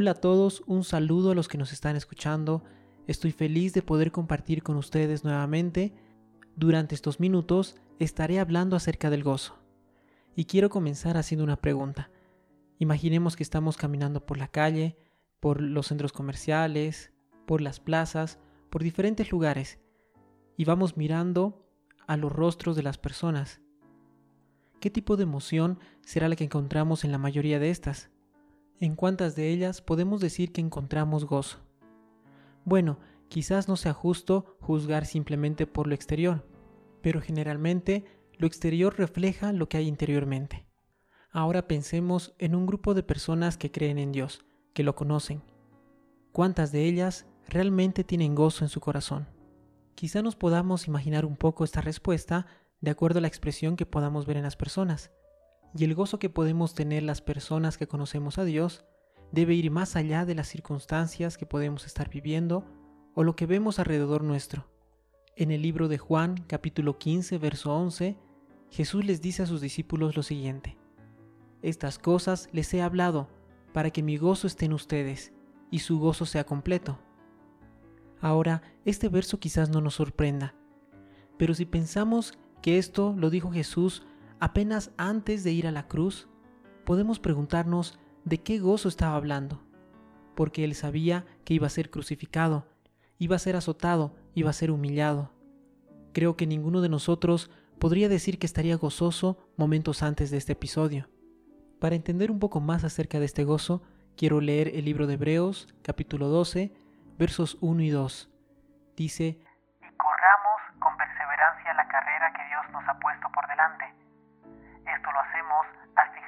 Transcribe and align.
Hola 0.00 0.12
a 0.12 0.14
todos, 0.14 0.62
un 0.68 0.84
saludo 0.84 1.32
a 1.32 1.34
los 1.34 1.48
que 1.48 1.58
nos 1.58 1.72
están 1.72 1.96
escuchando. 1.96 2.62
Estoy 3.08 3.32
feliz 3.32 3.74
de 3.74 3.82
poder 3.82 4.12
compartir 4.12 4.62
con 4.62 4.76
ustedes 4.76 5.24
nuevamente. 5.24 5.92
Durante 6.54 6.94
estos 6.94 7.18
minutos 7.18 7.74
estaré 7.98 8.38
hablando 8.38 8.76
acerca 8.76 9.10
del 9.10 9.24
gozo. 9.24 9.58
Y 10.36 10.44
quiero 10.44 10.70
comenzar 10.70 11.16
haciendo 11.16 11.42
una 11.42 11.56
pregunta. 11.56 12.12
Imaginemos 12.78 13.34
que 13.34 13.42
estamos 13.42 13.76
caminando 13.76 14.24
por 14.24 14.38
la 14.38 14.46
calle, 14.46 14.96
por 15.40 15.60
los 15.60 15.88
centros 15.88 16.12
comerciales, 16.12 17.12
por 17.44 17.60
las 17.60 17.80
plazas, 17.80 18.38
por 18.70 18.84
diferentes 18.84 19.32
lugares, 19.32 19.80
y 20.56 20.64
vamos 20.64 20.96
mirando 20.96 21.66
a 22.06 22.16
los 22.16 22.30
rostros 22.30 22.76
de 22.76 22.84
las 22.84 22.98
personas. 22.98 23.60
¿Qué 24.78 24.90
tipo 24.90 25.16
de 25.16 25.24
emoción 25.24 25.80
será 26.02 26.28
la 26.28 26.36
que 26.36 26.44
encontramos 26.44 27.02
en 27.02 27.10
la 27.10 27.18
mayoría 27.18 27.58
de 27.58 27.70
estas? 27.70 28.12
¿En 28.80 28.94
cuántas 28.94 29.34
de 29.34 29.50
ellas 29.50 29.82
podemos 29.82 30.20
decir 30.20 30.52
que 30.52 30.60
encontramos 30.60 31.24
gozo? 31.24 31.58
Bueno, 32.64 33.00
quizás 33.28 33.66
no 33.66 33.76
sea 33.76 33.92
justo 33.92 34.56
juzgar 34.60 35.04
simplemente 35.04 35.66
por 35.66 35.88
lo 35.88 35.96
exterior, 35.96 36.46
pero 37.02 37.20
generalmente 37.20 38.04
lo 38.36 38.46
exterior 38.46 38.96
refleja 38.96 39.52
lo 39.52 39.68
que 39.68 39.78
hay 39.78 39.88
interiormente. 39.88 40.64
Ahora 41.32 41.66
pensemos 41.66 42.36
en 42.38 42.54
un 42.54 42.66
grupo 42.66 42.94
de 42.94 43.02
personas 43.02 43.56
que 43.56 43.72
creen 43.72 43.98
en 43.98 44.12
Dios, 44.12 44.44
que 44.74 44.84
lo 44.84 44.94
conocen. 44.94 45.42
¿Cuántas 46.30 46.70
de 46.70 46.84
ellas 46.84 47.26
realmente 47.48 48.04
tienen 48.04 48.36
gozo 48.36 48.64
en 48.64 48.68
su 48.68 48.78
corazón? 48.78 49.26
Quizá 49.96 50.22
nos 50.22 50.36
podamos 50.36 50.86
imaginar 50.86 51.26
un 51.26 51.36
poco 51.36 51.64
esta 51.64 51.80
respuesta 51.80 52.46
de 52.80 52.92
acuerdo 52.92 53.18
a 53.18 53.22
la 53.22 53.28
expresión 53.28 53.74
que 53.74 53.86
podamos 53.86 54.24
ver 54.24 54.36
en 54.36 54.44
las 54.44 54.54
personas 54.54 55.10
y 55.74 55.84
el 55.84 55.94
gozo 55.94 56.18
que 56.18 56.30
podemos 56.30 56.74
tener 56.74 57.02
las 57.02 57.20
personas 57.20 57.76
que 57.76 57.86
conocemos 57.86 58.38
a 58.38 58.44
Dios 58.44 58.84
debe 59.32 59.54
ir 59.54 59.70
más 59.70 59.96
allá 59.96 60.24
de 60.24 60.34
las 60.34 60.48
circunstancias 60.48 61.36
que 61.36 61.46
podemos 61.46 61.86
estar 61.86 62.08
viviendo 62.08 62.64
o 63.14 63.24
lo 63.24 63.36
que 63.36 63.46
vemos 63.46 63.78
alrededor 63.78 64.22
nuestro. 64.22 64.70
En 65.36 65.50
el 65.50 65.62
libro 65.62 65.88
de 65.88 65.98
Juan 65.98 66.36
capítulo 66.46 66.98
15 66.98 67.38
verso 67.38 67.74
11, 67.74 68.16
Jesús 68.70 69.04
les 69.04 69.20
dice 69.20 69.42
a 69.42 69.46
sus 69.46 69.60
discípulos 69.60 70.16
lo 70.16 70.22
siguiente, 70.22 70.76
Estas 71.62 71.98
cosas 71.98 72.48
les 72.52 72.72
he 72.74 72.82
hablado 72.82 73.28
para 73.72 73.90
que 73.90 74.02
mi 74.02 74.16
gozo 74.16 74.46
esté 74.46 74.66
en 74.66 74.72
ustedes 74.72 75.32
y 75.70 75.80
su 75.80 75.98
gozo 75.98 76.26
sea 76.26 76.44
completo. 76.44 76.98
Ahora, 78.20 78.62
este 78.84 79.08
verso 79.08 79.38
quizás 79.38 79.68
no 79.68 79.80
nos 79.80 79.94
sorprenda, 79.94 80.54
pero 81.36 81.54
si 81.54 81.66
pensamos 81.66 82.36
que 82.62 82.78
esto 82.78 83.14
lo 83.16 83.30
dijo 83.30 83.50
Jesús 83.50 84.02
apenas 84.40 84.92
antes 84.96 85.44
de 85.44 85.52
ir 85.52 85.66
a 85.66 85.72
la 85.72 85.88
cruz, 85.88 86.28
podemos 86.84 87.18
preguntarnos 87.18 87.98
de 88.24 88.38
qué 88.38 88.58
gozo 88.58 88.88
estaba 88.88 89.16
hablando, 89.16 89.62
porque 90.34 90.64
él 90.64 90.74
sabía 90.74 91.26
que 91.44 91.54
iba 91.54 91.66
a 91.66 91.70
ser 91.70 91.90
crucificado, 91.90 92.66
iba 93.18 93.36
a 93.36 93.40
ser 93.40 93.56
azotado, 93.56 94.14
iba 94.34 94.50
a 94.50 94.54
ser 94.54 94.70
humillado. 94.70 95.32
Creo 96.12 96.36
que 96.36 96.46
ninguno 96.46 96.80
de 96.80 96.88
nosotros 96.88 97.50
podría 97.78 98.08
decir 98.08 98.38
que 98.38 98.46
estaría 98.46 98.76
gozoso 98.76 99.38
momentos 99.56 100.02
antes 100.02 100.30
de 100.30 100.36
este 100.36 100.52
episodio. 100.52 101.08
Para 101.78 101.96
entender 101.96 102.30
un 102.30 102.38
poco 102.38 102.60
más 102.60 102.84
acerca 102.84 103.20
de 103.20 103.26
este 103.26 103.44
gozo, 103.44 103.82
quiero 104.16 104.40
leer 104.40 104.72
el 104.74 104.84
libro 104.84 105.06
de 105.06 105.14
Hebreos, 105.14 105.68
capítulo 105.82 106.28
12, 106.28 106.72
versos 107.18 107.56
1 107.60 107.82
y 107.82 107.90
2. 107.90 108.30
Dice, 108.96 109.38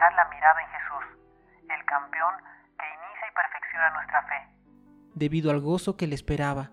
la 0.09 0.28
mirada 0.31 0.61
en 0.62 0.69
Jesús, 0.69 1.05
el 1.69 1.84
campeón 1.84 2.34
que 2.78 2.87
inicia 2.87 3.28
y 3.28 3.34
perfecciona 3.34 3.91
nuestra 3.91 4.22
fe. 4.22 4.61
Debido 5.15 5.50
al 5.50 5.61
gozo 5.61 5.97
que 5.97 6.06
le 6.06 6.15
esperaba, 6.15 6.71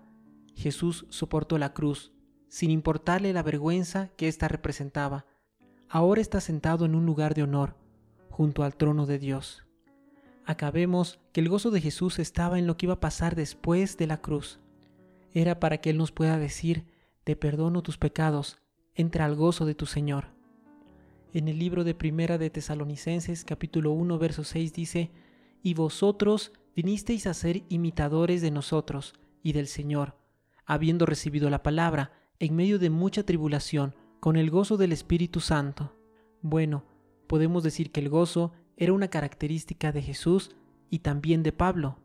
Jesús 0.54 1.06
soportó 1.10 1.58
la 1.58 1.74
cruz, 1.74 2.12
sin 2.48 2.70
importarle 2.70 3.32
la 3.32 3.42
vergüenza 3.42 4.08
que 4.16 4.28
ésta 4.28 4.48
representaba. 4.48 5.26
Ahora 5.90 6.20
está 6.20 6.40
sentado 6.40 6.86
en 6.86 6.94
un 6.94 7.04
lugar 7.04 7.34
de 7.34 7.42
honor, 7.42 7.76
junto 8.30 8.62
al 8.64 8.74
trono 8.74 9.06
de 9.06 9.18
Dios. 9.18 9.66
Acabemos 10.46 11.20
que 11.32 11.40
el 11.40 11.50
gozo 11.50 11.70
de 11.70 11.82
Jesús 11.82 12.18
estaba 12.18 12.58
en 12.58 12.66
lo 12.66 12.76
que 12.78 12.86
iba 12.86 12.94
a 12.94 13.00
pasar 13.00 13.34
después 13.34 13.98
de 13.98 14.06
la 14.06 14.22
cruz. 14.22 14.60
Era 15.34 15.60
para 15.60 15.78
que 15.78 15.90
Él 15.90 15.98
nos 15.98 16.10
pueda 16.10 16.38
decir, 16.38 16.86
te 17.24 17.36
perdono 17.36 17.82
tus 17.82 17.98
pecados, 17.98 18.58
entra 18.94 19.26
al 19.26 19.36
gozo 19.36 19.66
de 19.66 19.74
tu 19.74 19.84
Señor. 19.84 20.37
En 21.34 21.46
el 21.46 21.58
libro 21.58 21.84
de 21.84 21.94
Primera 21.94 22.38
de 22.38 22.48
Tesalonicenses 22.48 23.44
capítulo 23.44 23.92
1 23.92 24.18
verso 24.18 24.44
6 24.44 24.72
dice, 24.72 25.10
Y 25.62 25.74
vosotros 25.74 26.52
vinisteis 26.74 27.26
a 27.26 27.34
ser 27.34 27.64
imitadores 27.68 28.40
de 28.40 28.50
nosotros 28.50 29.12
y 29.42 29.52
del 29.52 29.66
Señor, 29.66 30.16
habiendo 30.64 31.04
recibido 31.04 31.50
la 31.50 31.62
palabra 31.62 32.12
en 32.38 32.56
medio 32.56 32.78
de 32.78 32.88
mucha 32.88 33.24
tribulación, 33.24 33.94
con 34.20 34.36
el 34.36 34.50
gozo 34.50 34.78
del 34.78 34.90
Espíritu 34.90 35.40
Santo. 35.40 35.94
Bueno, 36.40 36.86
podemos 37.26 37.62
decir 37.62 37.92
que 37.92 38.00
el 38.00 38.08
gozo 38.08 38.52
era 38.78 38.94
una 38.94 39.08
característica 39.08 39.92
de 39.92 40.00
Jesús 40.00 40.56
y 40.88 41.00
también 41.00 41.42
de 41.42 41.52
Pablo, 41.52 41.98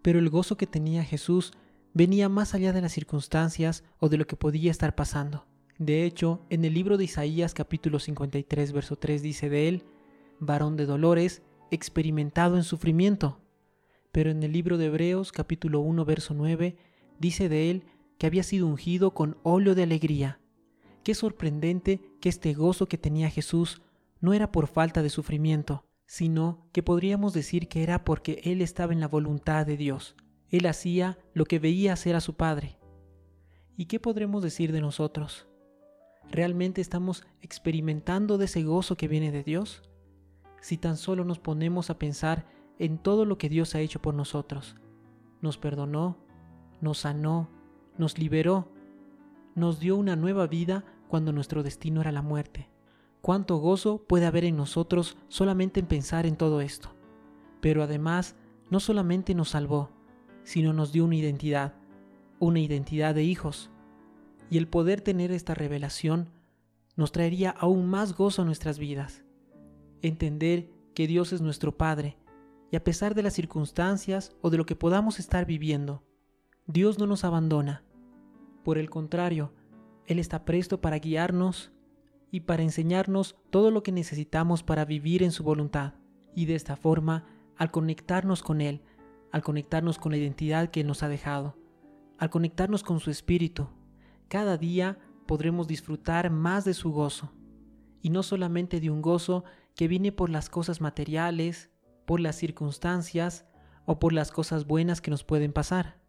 pero 0.00 0.18
el 0.18 0.30
gozo 0.30 0.56
que 0.56 0.66
tenía 0.66 1.04
Jesús 1.04 1.52
venía 1.92 2.30
más 2.30 2.54
allá 2.54 2.72
de 2.72 2.80
las 2.80 2.92
circunstancias 2.92 3.84
o 3.98 4.08
de 4.08 4.16
lo 4.16 4.26
que 4.26 4.36
podía 4.36 4.70
estar 4.70 4.94
pasando. 4.94 5.46
De 5.84 6.04
hecho, 6.04 6.46
en 6.48 6.64
el 6.64 6.74
libro 6.74 6.96
de 6.96 7.02
Isaías 7.02 7.54
capítulo 7.54 7.98
53 7.98 8.70
verso 8.70 8.94
3 8.94 9.20
dice 9.20 9.48
de 9.48 9.66
él, 9.66 9.82
varón 10.38 10.76
de 10.76 10.86
dolores, 10.86 11.42
experimentado 11.72 12.56
en 12.56 12.62
sufrimiento. 12.62 13.40
Pero 14.12 14.30
en 14.30 14.44
el 14.44 14.52
libro 14.52 14.78
de 14.78 14.86
Hebreos 14.86 15.32
capítulo 15.32 15.80
1 15.80 16.04
verso 16.04 16.34
9 16.34 16.76
dice 17.18 17.48
de 17.48 17.68
él 17.68 17.82
que 18.16 18.28
había 18.28 18.44
sido 18.44 18.68
ungido 18.68 19.12
con 19.12 19.38
óleo 19.42 19.74
de 19.74 19.82
alegría. 19.82 20.38
Qué 21.02 21.16
sorprendente 21.16 22.00
que 22.20 22.28
este 22.28 22.54
gozo 22.54 22.86
que 22.86 22.96
tenía 22.96 23.28
Jesús 23.28 23.82
no 24.20 24.34
era 24.34 24.52
por 24.52 24.68
falta 24.68 25.02
de 25.02 25.10
sufrimiento, 25.10 25.84
sino 26.06 26.68
que 26.70 26.84
podríamos 26.84 27.32
decir 27.32 27.66
que 27.66 27.82
era 27.82 28.04
porque 28.04 28.40
él 28.44 28.62
estaba 28.62 28.92
en 28.92 29.00
la 29.00 29.08
voluntad 29.08 29.66
de 29.66 29.76
Dios. 29.76 30.14
Él 30.48 30.66
hacía 30.66 31.18
lo 31.34 31.44
que 31.44 31.58
veía 31.58 31.92
hacer 31.92 32.14
a 32.14 32.20
su 32.20 32.36
Padre. 32.36 32.78
¿Y 33.76 33.86
qué 33.86 33.98
podremos 33.98 34.44
decir 34.44 34.70
de 34.70 34.80
nosotros? 34.80 35.48
¿Realmente 36.32 36.80
estamos 36.80 37.26
experimentando 37.42 38.38
de 38.38 38.46
ese 38.46 38.62
gozo 38.62 38.96
que 38.96 39.06
viene 39.06 39.30
de 39.30 39.42
Dios? 39.42 39.82
Si 40.62 40.78
tan 40.78 40.96
solo 40.96 41.26
nos 41.26 41.38
ponemos 41.38 41.90
a 41.90 41.98
pensar 41.98 42.46
en 42.78 42.96
todo 42.96 43.26
lo 43.26 43.36
que 43.36 43.50
Dios 43.50 43.74
ha 43.74 43.80
hecho 43.80 44.00
por 44.00 44.14
nosotros. 44.14 44.76
Nos 45.42 45.58
perdonó, 45.58 46.16
nos 46.80 47.00
sanó, 47.00 47.50
nos 47.98 48.16
liberó, 48.16 48.72
nos 49.54 49.78
dio 49.78 49.94
una 49.94 50.16
nueva 50.16 50.46
vida 50.46 50.86
cuando 51.06 51.32
nuestro 51.32 51.62
destino 51.62 52.00
era 52.00 52.12
la 52.12 52.22
muerte. 52.22 52.70
¿Cuánto 53.20 53.58
gozo 53.58 53.98
puede 53.98 54.24
haber 54.24 54.46
en 54.46 54.56
nosotros 54.56 55.18
solamente 55.28 55.80
en 55.80 55.86
pensar 55.86 56.24
en 56.24 56.36
todo 56.36 56.62
esto? 56.62 56.96
Pero 57.60 57.82
además, 57.82 58.36
no 58.70 58.80
solamente 58.80 59.34
nos 59.34 59.50
salvó, 59.50 59.90
sino 60.44 60.72
nos 60.72 60.92
dio 60.92 61.04
una 61.04 61.16
identidad, 61.16 61.74
una 62.38 62.60
identidad 62.60 63.14
de 63.14 63.22
hijos, 63.22 63.70
y 64.52 64.58
el 64.58 64.68
poder 64.68 65.00
tener 65.00 65.32
esta 65.32 65.54
revelación 65.54 66.28
nos 66.94 67.10
traería 67.10 67.48
aún 67.48 67.88
más 67.88 68.14
gozo 68.14 68.42
a 68.42 68.44
nuestras 68.44 68.78
vidas. 68.78 69.24
Entender 70.02 70.68
que 70.94 71.06
Dios 71.06 71.32
es 71.32 71.40
nuestro 71.40 71.78
Padre 71.78 72.18
y 72.70 72.76
a 72.76 72.84
pesar 72.84 73.14
de 73.14 73.22
las 73.22 73.32
circunstancias 73.32 74.36
o 74.42 74.50
de 74.50 74.58
lo 74.58 74.66
que 74.66 74.76
podamos 74.76 75.18
estar 75.20 75.46
viviendo, 75.46 76.04
Dios 76.66 76.98
no 76.98 77.06
nos 77.06 77.24
abandona. 77.24 77.82
Por 78.62 78.76
el 78.76 78.90
contrario, 78.90 79.54
Él 80.04 80.18
está 80.18 80.44
presto 80.44 80.82
para 80.82 80.98
guiarnos 80.98 81.72
y 82.30 82.40
para 82.40 82.62
enseñarnos 82.62 83.36
todo 83.48 83.70
lo 83.70 83.82
que 83.82 83.90
necesitamos 83.90 84.62
para 84.62 84.84
vivir 84.84 85.22
en 85.22 85.32
su 85.32 85.44
voluntad. 85.44 85.94
Y 86.34 86.44
de 86.44 86.56
esta 86.56 86.76
forma, 86.76 87.24
al 87.56 87.70
conectarnos 87.70 88.42
con 88.42 88.60
Él, 88.60 88.82
al 89.30 89.42
conectarnos 89.42 89.96
con 89.96 90.12
la 90.12 90.18
identidad 90.18 90.68
que 90.68 90.84
nos 90.84 91.02
ha 91.02 91.08
dejado, 91.08 91.56
al 92.18 92.28
conectarnos 92.28 92.82
con 92.82 93.00
su 93.00 93.10
Espíritu, 93.10 93.70
cada 94.32 94.56
día 94.56 94.96
podremos 95.26 95.68
disfrutar 95.68 96.30
más 96.30 96.64
de 96.64 96.72
su 96.72 96.90
gozo, 96.90 97.34
y 98.00 98.08
no 98.08 98.22
solamente 98.22 98.80
de 98.80 98.88
un 98.88 99.02
gozo 99.02 99.44
que 99.76 99.88
viene 99.88 100.10
por 100.10 100.30
las 100.30 100.48
cosas 100.48 100.80
materiales, 100.80 101.70
por 102.06 102.18
las 102.18 102.36
circunstancias 102.36 103.44
o 103.84 103.98
por 103.98 104.14
las 104.14 104.32
cosas 104.32 104.66
buenas 104.66 105.02
que 105.02 105.10
nos 105.10 105.22
pueden 105.22 105.52
pasar. 105.52 106.00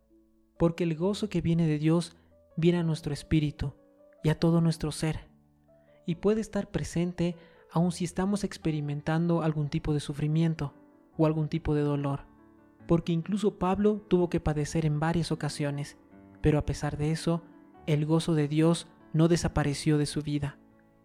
porque 0.58 0.86
el 0.86 0.96
gozo 0.96 1.28
que 1.28 1.42
viene 1.42 1.68
de 1.68 1.80
Dios 1.80 2.16
viene 2.56 2.78
a 2.78 2.84
nuestro 2.84 3.12
espíritu 3.12 3.74
y 4.24 4.30
a 4.30 4.40
todo 4.40 4.62
nuestro 4.62 4.94
ser, 4.94 5.28
y 6.06 6.16
puede 6.16 6.40
estar 6.40 6.72
presente 6.72 7.36
aun 7.74 7.92
si 7.92 8.06
estamos 8.06 8.46
experimentando 8.46 9.42
algún 9.42 9.68
tipo 9.68 9.94
de 9.94 10.00
sufrimiento 10.00 10.74
o 11.18 11.26
algún 11.26 11.50
tipo 11.50 11.76
de 11.76 11.82
dolor, 11.82 12.22
porque 12.88 13.12
incluso 13.12 13.60
Pablo 13.60 14.06
tuvo 14.08 14.30
que 14.30 14.40
padecer 14.40 14.86
en 14.86 15.02
varias 15.02 15.34
ocasiones, 15.34 15.98
pero 16.40 16.58
a 16.58 16.66
pesar 16.66 16.96
de 16.96 17.12
eso, 17.12 17.42
el 17.88 18.06
gozo 18.06 18.34
de 18.36 18.48
Dios 18.48 18.88
no 19.14 19.28
desapareció 19.28 19.98
de 19.98 20.06
su 20.06 20.22
vida, 20.22 20.58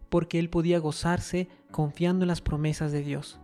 porque 0.08 0.38
él 0.38 0.50
podía 0.50 0.78
gozarse 0.78 1.48
confiando 1.70 2.25
en 2.25 2.28
las 2.28 2.40
promesas 2.40 2.92
de 2.92 3.02
Dios. 3.02 3.40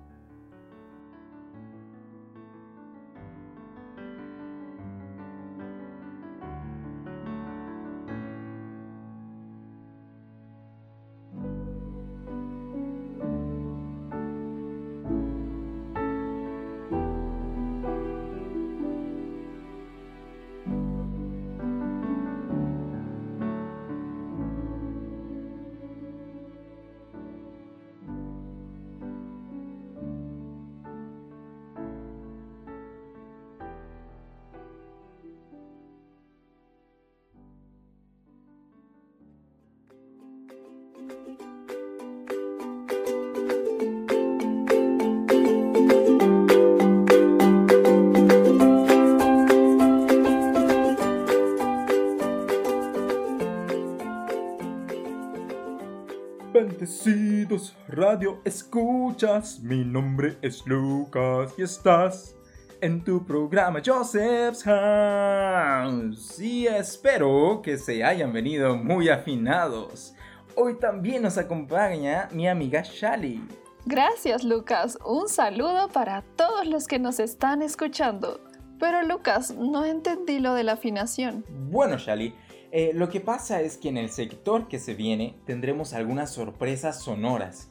Escuchas, 58.45 59.61
mi 59.61 59.85
nombre 59.85 60.37
es 60.43 60.67
Lucas 60.67 61.55
y 61.57 61.63
estás 61.63 62.37
en 62.81 63.03
tu 63.03 63.25
programa 63.25 63.81
Joseph's 63.85 64.63
House. 64.65 66.39
Y 66.39 66.67
espero 66.67 67.63
que 67.63 67.79
se 67.79 68.05
hayan 68.05 68.33
venido 68.33 68.77
muy 68.77 69.09
afinados. 69.09 70.15
Hoy 70.57 70.75
también 70.79 71.23
nos 71.23 71.39
acompaña 71.39 72.29
mi 72.33 72.47
amiga 72.47 72.83
Shali. 72.83 73.43
Gracias 73.87 74.45
Lucas, 74.45 74.99
un 75.05 75.29
saludo 75.29 75.89
para 75.89 76.23
todos 76.37 76.67
los 76.67 76.87
que 76.87 76.99
nos 76.99 77.21
están 77.21 77.63
escuchando. 77.63 78.41
Pero 78.79 79.03
Lucas, 79.03 79.55
no 79.57 79.87
entendí 79.87 80.39
lo 80.39 80.53
de 80.53 80.65
la 80.65 80.73
afinación. 80.73 81.47
Bueno 81.71 81.97
Shali, 81.97 82.35
eh, 82.73 82.93
lo 82.95 83.09
que 83.09 83.21
pasa 83.21 83.63
es 83.63 83.79
que 83.79 83.89
en 83.89 83.97
el 83.97 84.11
sector 84.11 84.69
que 84.69 84.79
se 84.79 84.95
viene 84.95 85.37
tendremos 85.47 85.95
algunas 85.95 86.31
sorpresas 86.31 87.01
sonoras. 87.01 87.71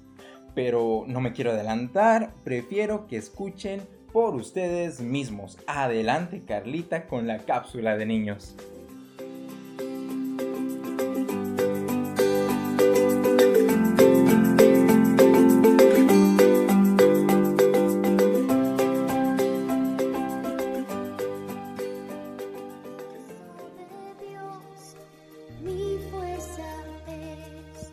Pero 0.55 1.05
no 1.07 1.19
me 1.21 1.33
quiero 1.33 1.51
adelantar, 1.51 2.33
prefiero 2.43 3.07
que 3.07 3.17
escuchen 3.17 3.81
por 4.11 4.35
ustedes 4.35 5.01
mismos. 5.01 5.57
Adelante 5.65 6.43
Carlita 6.45 7.07
con 7.07 7.27
la 7.27 7.39
cápsula 7.39 7.97
de 7.97 8.05
niños. 8.05 8.55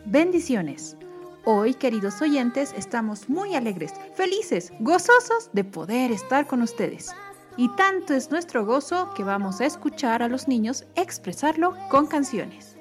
Bendiciones. 0.05 0.97
Hoy, 1.47 1.73
queridos 1.73 2.21
oyentes, 2.21 2.75
estamos 2.77 3.31
muy 3.31 3.55
alegres, 3.55 3.95
felices, 4.15 4.75
gozosos 4.79 5.49
de 5.55 5.65
poder 5.65 6.13
estar 6.13 6.47
con 6.47 6.61
ustedes. 6.61 7.15
Y 7.57 7.75
tanto 7.77 8.13
es 8.13 8.31
nuestro 8.31 8.67
gozo 8.67 9.15
que 9.15 9.25
vamos 9.25 9.63
a 9.63 9.65
escuchar 9.65 10.23
a 10.23 10.29
los 10.29 10.49
niños 10.49 10.85
expresarlo 10.97 11.75
con 11.91 12.07
canciones. 12.07 12.77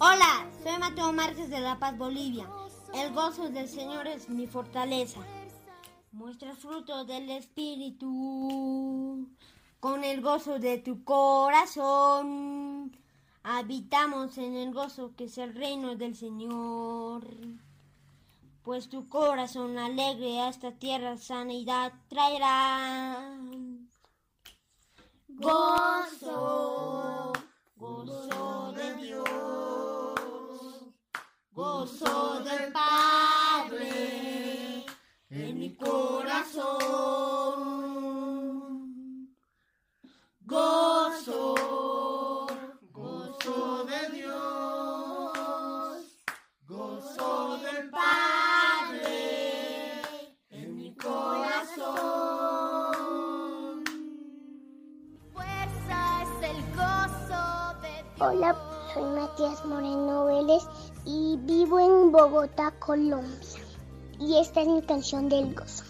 Hola, 0.00 0.48
soy 0.64 0.76
Mateo 0.80 1.12
Márquez 1.12 1.48
de 1.48 1.60
La 1.60 1.78
Paz, 1.78 1.96
Bolivia. 1.96 2.48
El 2.92 3.12
gozo 3.12 3.50
del 3.50 3.68
Señor 3.68 4.08
es 4.08 4.28
mi 4.28 4.48
fortaleza. 4.48 5.20
Muestra 6.10 6.56
fruto 6.56 7.04
del 7.04 7.30
Espíritu 7.30 9.28
con 9.78 10.02
el 10.02 10.20
gozo 10.22 10.58
de 10.58 10.78
tu 10.78 11.04
corazón. 11.04 12.90
Habitamos 13.42 14.36
en 14.36 14.54
el 14.54 14.74
gozo 14.74 15.14
que 15.16 15.24
es 15.24 15.38
el 15.38 15.54
reino 15.54 15.96
del 15.96 16.14
Señor. 16.14 17.24
Pues 18.62 18.90
tu 18.90 19.08
corazón 19.08 19.78
alegre 19.78 20.40
a 20.40 20.50
esta 20.50 20.72
tierra 20.72 21.16
sanidad 21.16 21.94
traerá. 22.08 23.38
Gozo, 25.28 27.32
gozo 27.76 28.72
de 28.72 28.94
Dios, 28.96 29.24
gozo 31.52 32.40
del 32.40 32.70
Padre 32.72 34.84
en 35.30 35.58
mi 35.58 35.74
corazón. 35.76 36.59
Matías 59.40 59.64
Moreno 59.64 60.26
Vélez 60.26 60.62
y 61.06 61.38
vivo 61.38 61.80
en 61.80 62.12
Bogotá, 62.12 62.74
Colombia. 62.78 63.48
Y 64.18 64.36
esta 64.36 64.60
es 64.60 64.68
mi 64.68 64.82
canción 64.82 65.30
del 65.30 65.54
gozo. 65.54 65.82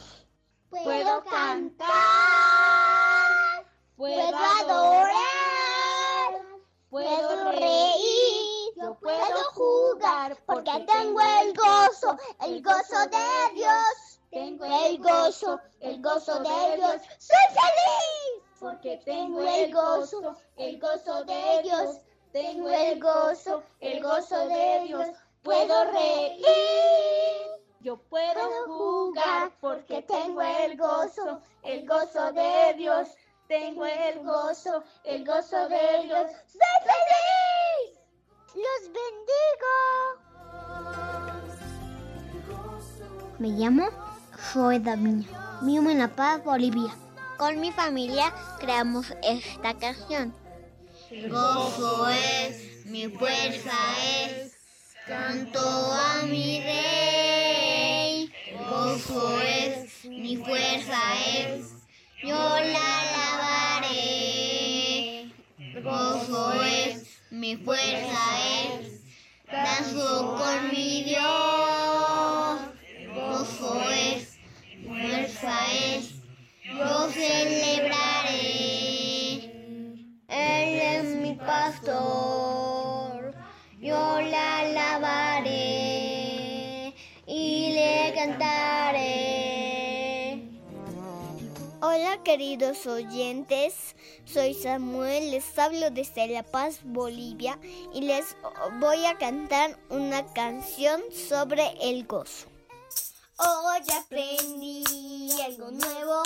Mi 47.70 47.76
familia 47.76 48.34
creamos 48.58 49.06
esta 49.22 49.78
canción. 49.78 50.34
Gozo 51.28 52.08
es, 52.08 52.84
mi 52.86 53.06
fuerza 53.08 53.78
es, 54.24 54.56
canto 55.06 55.60
a 55.60 56.22
mi 56.24 56.60
rey. 56.62 58.32
Gozo 58.68 59.40
es, 59.40 60.04
mi 60.04 60.36
fuerza 60.36 61.00
es, 61.36 61.66
yo 62.24 62.34
la 62.34 63.00
alabaré. 63.80 65.30
Gozo 65.84 66.62
es, 66.64 67.20
mi 67.30 67.56
fuerza 67.56 68.20
es, 68.64 69.00
danzo 69.46 70.34
con 70.36 70.70
mi 70.72 71.04
Dios. 71.04 71.49
Queridos 92.30 92.86
oyentes, 92.86 93.96
soy 94.24 94.54
Samuel, 94.54 95.32
les 95.32 95.58
hablo 95.58 95.90
desde 95.90 96.28
La 96.28 96.44
Paz, 96.44 96.78
Bolivia 96.84 97.58
y 97.92 98.02
les 98.02 98.36
voy 98.78 99.04
a 99.04 99.18
cantar 99.18 99.76
una 99.88 100.24
canción 100.32 101.02
sobre 101.28 101.72
el 101.80 102.06
gozo. 102.06 102.46
Hoy 103.36 103.80
aprendí 103.98 105.32
algo 105.44 105.72
nuevo, 105.72 106.22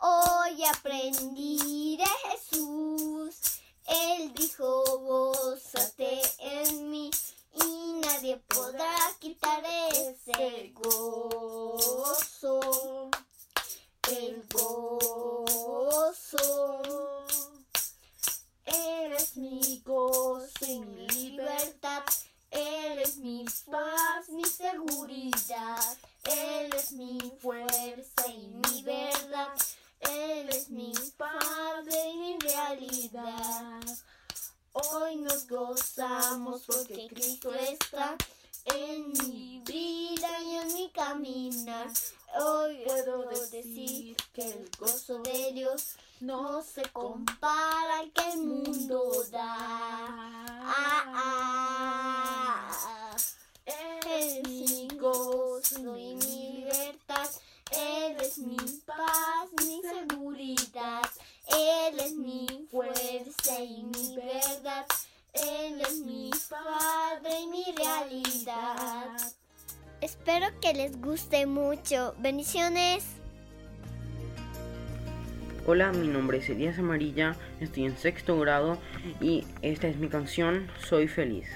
hoy 0.00 0.64
aprendí 0.64 1.98
de 1.98 2.06
Jesús. 2.30 3.60
Él 3.86 4.32
dijo, 4.32 4.82
gózate 4.98 6.22
en 6.38 6.90
mí 6.90 7.10
y 7.52 8.00
nadie 8.00 8.38
podrá 8.48 8.96
quitar 9.18 9.62
ese 9.92 10.72
gozo. 10.72 12.60
El 14.10 14.42
gozo. 14.50 15.68
Eres 18.64 19.36
mi 19.36 19.82
gozo 19.84 20.64
y 20.66 20.80
mi 20.80 21.06
libertad. 21.08 22.04
Eres 22.50 23.18
mi 23.18 23.44
paz, 23.70 24.30
mi 24.30 24.44
seguridad. 24.46 25.98
Él 26.24 26.72
es 26.74 26.92
mi 26.92 27.18
fuerza 27.40 28.26
y 28.28 28.48
mi 28.48 28.82
verdad. 28.82 29.52
Él 30.00 30.48
es 30.48 30.70
mi 30.70 30.94
Padre 31.18 32.08
y 32.08 32.16
mi 32.16 32.38
realidad. 32.38 33.82
Hoy 34.72 35.16
nos 35.16 35.46
gozamos 35.46 36.62
porque 36.62 37.08
Cristo 37.08 37.52
está 37.52 38.16
en 38.74 39.12
mi 39.12 39.62
vida 39.64 40.42
y 40.42 40.56
en 40.56 40.74
mi 40.74 40.90
caminar. 40.90 41.88
Hoy 42.40 42.82
puedo 42.84 43.28
decir 43.50 44.16
que 44.32 44.42
el 44.42 44.68
gozo 44.78 45.18
de 45.20 45.52
Dios 45.52 45.96
no 46.20 46.62
se 46.62 46.82
compara 46.92 48.00
al 48.00 48.12
que 48.12 48.28
el 48.30 48.38
mundo 48.38 49.24
da. 49.30 49.56
Ah, 50.60 51.04
ah. 51.14 52.70
Él 53.64 54.06
es 54.06 54.48
mi 54.48 54.88
gozo 54.98 55.96
y 55.96 56.14
mi 56.14 56.62
libertad. 56.62 57.30
Él 57.70 58.16
es 58.20 58.38
mi 58.38 58.56
paz, 58.86 59.48
mi 59.64 59.80
seguridad. 59.82 61.08
Él 61.46 62.00
es 62.00 62.12
mi 62.12 62.46
fuerza 62.70 63.60
y 63.60 63.84
mi 63.84 64.16
verdad. 64.16 64.86
Él 65.32 65.80
es 65.80 66.00
mi 66.00 66.30
Padre 66.48 66.97
Espero 70.00 70.46
que 70.60 70.72
les 70.74 71.00
guste 71.00 71.46
mucho. 71.46 72.14
Bendiciones. 72.18 73.04
Hola, 75.66 75.92
mi 75.92 76.08
nombre 76.08 76.38
es 76.38 76.48
Elías 76.48 76.78
Amarilla, 76.78 77.36
estoy 77.60 77.84
en 77.84 77.98
sexto 77.98 78.38
grado 78.38 78.78
y 79.20 79.44
esta 79.60 79.86
es 79.86 79.98
mi 79.98 80.08
canción 80.08 80.66
Soy 80.80 81.08
feliz. 81.08 81.46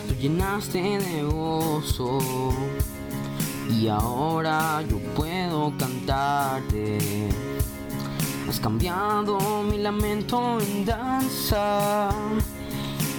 Tú 0.00 0.14
llenaste 0.14 0.80
de 0.98 1.22
gozo 1.22 2.18
y 3.70 3.88
ahora 3.88 4.82
yo 4.88 4.98
puedo 5.14 5.72
cantarte. 5.78 6.98
Has 8.48 8.60
cambiado 8.60 9.62
mi 9.62 9.78
lamento 9.78 10.60
en 10.60 10.84
danza 10.84 12.10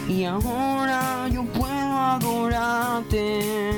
y 0.08 0.24
ahora 0.26 1.28
yo 1.30 1.44
puedo 1.46 2.00
adorarte. 2.00 3.72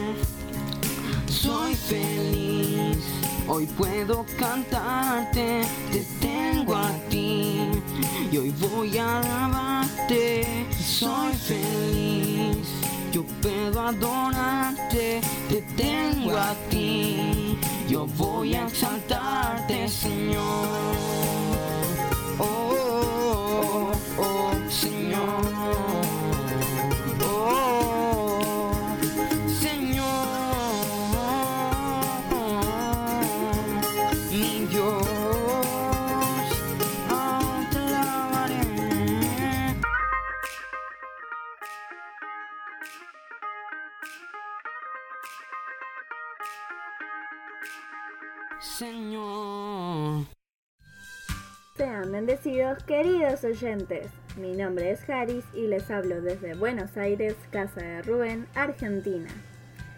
Soy 1.28 1.76
feliz, 1.76 2.98
hoy 3.48 3.66
puedo 3.66 4.26
cantarte, 4.38 5.62
te 5.92 6.06
tengo 6.20 6.76
a 6.76 6.92
ti 7.10 7.70
y 8.32 8.38
hoy 8.38 8.54
voy 8.60 8.98
a 8.98 9.20
alabarte. 9.20 10.68
Soy 10.80 11.34
feliz, 11.34 12.68
yo 13.18 13.24
puedo 13.42 13.82
adorarte, 13.82 15.22
te 15.50 15.62
tengo 15.76 16.38
a 16.38 16.54
ti, 16.70 17.58
yo 17.90 18.06
voy 18.06 18.54
a 18.54 18.68
exaltarte, 18.68 19.88
Señor. 19.88 20.68
Oh, 22.38 23.32
oh, 23.74 23.92
oh, 24.20 24.52
Señor. 24.70 25.87
Señor. 48.60 50.26
Sean 51.76 52.12
bendecidos 52.12 52.84
queridos 52.84 53.44
oyentes. 53.44 54.12
Mi 54.36 54.54
nombre 54.54 54.92
es 54.92 55.10
Haris 55.10 55.46
y 55.54 55.68
les 55.68 55.90
hablo 55.90 56.22
desde 56.22 56.54
Buenos 56.54 56.96
Aires, 56.98 57.36
casa 57.52 57.82
de 57.82 58.02
Rubén, 58.04 58.48
Argentina. 58.56 59.30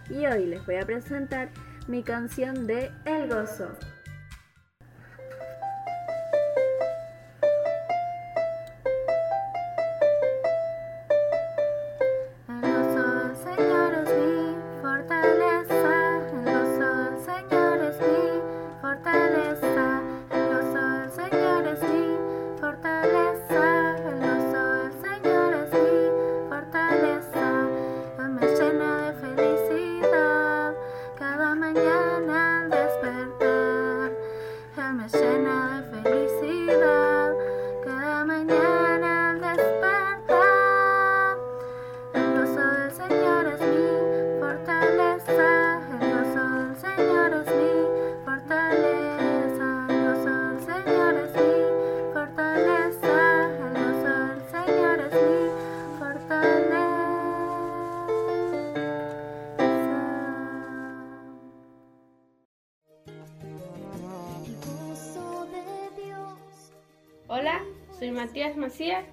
Y 0.09 0.25
hoy 0.25 0.45
les 0.45 0.65
voy 0.65 0.75
a 0.75 0.85
presentar 0.85 1.49
mi 1.87 2.03
canción 2.03 2.67
de 2.67 2.91
El 3.05 3.29
Gozo. 3.29 3.69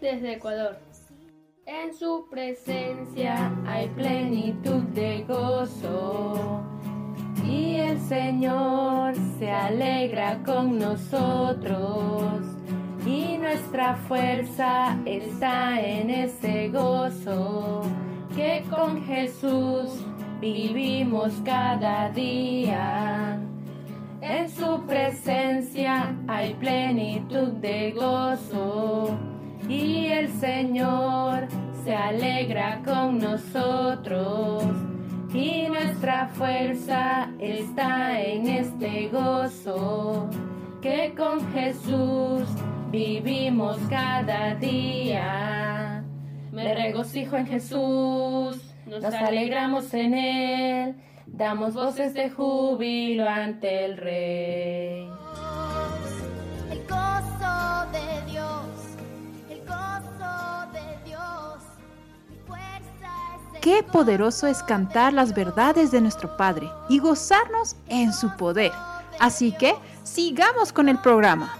Desde 0.06 0.34
Ecuador. 0.34 0.78
En 1.66 1.92
su 1.92 2.28
presencia 2.30 3.52
hay 3.66 3.88
plenitud 3.88 4.84
de 4.94 5.24
gozo 5.24 6.62
y 7.44 7.74
el 7.74 7.98
Señor 8.02 9.16
se 9.40 9.50
alegra 9.50 10.40
con 10.44 10.78
nosotros 10.78 12.40
y 13.04 13.36
nuestra 13.38 13.96
fuerza 13.96 14.96
está 15.06 15.80
en 15.80 16.10
ese 16.10 16.68
gozo 16.68 17.82
que 18.36 18.62
con 18.70 19.02
Jesús 19.06 20.04
vivimos 20.40 21.32
cada 21.44 22.10
día. 22.10 23.40
En 24.20 24.48
su 24.50 24.86
presencia 24.86 26.14
hay 26.28 26.54
plenitud 26.54 27.48
de 27.54 27.90
gozo 27.90 29.35
y 29.68 30.06
el 30.06 30.28
Señor 30.28 31.48
se 31.84 31.94
alegra 31.94 32.82
con 32.84 33.18
nosotros 33.18 34.64
y 35.32 35.66
nuestra 35.68 36.28
fuerza 36.28 37.30
está 37.38 38.20
en 38.20 38.46
este 38.46 39.08
gozo 39.08 40.28
que 40.80 41.14
con 41.16 41.52
Jesús 41.52 42.48
vivimos 42.90 43.76
cada 43.90 44.54
día. 44.54 46.04
Me 46.52 46.74
regocijo 46.74 47.36
en 47.36 47.46
Jesús, 47.46 48.74
nos 48.86 49.04
alegramos 49.04 49.92
en 49.94 50.14
Él, 50.14 50.94
damos 51.26 51.74
voces 51.74 52.14
de 52.14 52.30
júbilo 52.30 53.28
ante 53.28 53.84
el 53.84 53.96
Rey. 53.96 55.25
Qué 63.66 63.82
poderoso 63.82 64.46
es 64.46 64.62
cantar 64.62 65.12
las 65.12 65.34
verdades 65.34 65.90
de 65.90 66.00
nuestro 66.00 66.36
Padre 66.36 66.70
y 66.88 67.00
gozarnos 67.00 67.74
en 67.88 68.12
su 68.12 68.30
poder. 68.36 68.70
Así 69.18 69.50
que 69.50 69.74
sigamos 70.04 70.72
con 70.72 70.88
el 70.88 71.00
programa. 71.00 71.52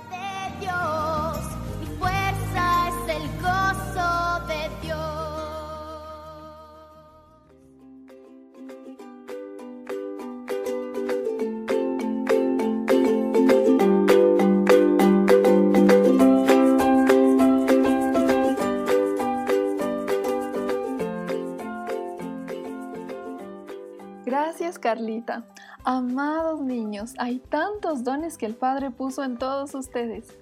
Carlita. 24.79 25.45
Amados 25.85 26.61
niños, 26.61 27.15
hay 27.19 27.39
tantos 27.39 28.05
dones 28.05 28.39
que 28.39 28.47
el 28.47 28.55
Padre 28.55 28.91
puso 28.91 29.23
en 29.25 29.39
todos 29.39 29.75
ustedes. 29.75 30.37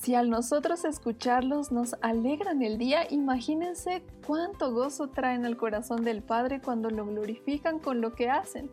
Si 0.00 0.14
al 0.14 0.30
nosotros 0.30 0.86
escucharlos 0.86 1.72
nos 1.72 1.94
alegran 2.00 2.62
el 2.62 2.78
día, 2.78 3.06
imagínense 3.10 4.02
cuánto 4.26 4.72
gozo 4.72 5.08
traen 5.08 5.44
al 5.44 5.58
corazón 5.58 6.04
del 6.04 6.22
Padre 6.22 6.62
cuando 6.62 6.88
lo 6.88 7.04
glorifican 7.04 7.78
con 7.78 8.00
lo 8.00 8.14
que 8.14 8.30
hacen, 8.30 8.70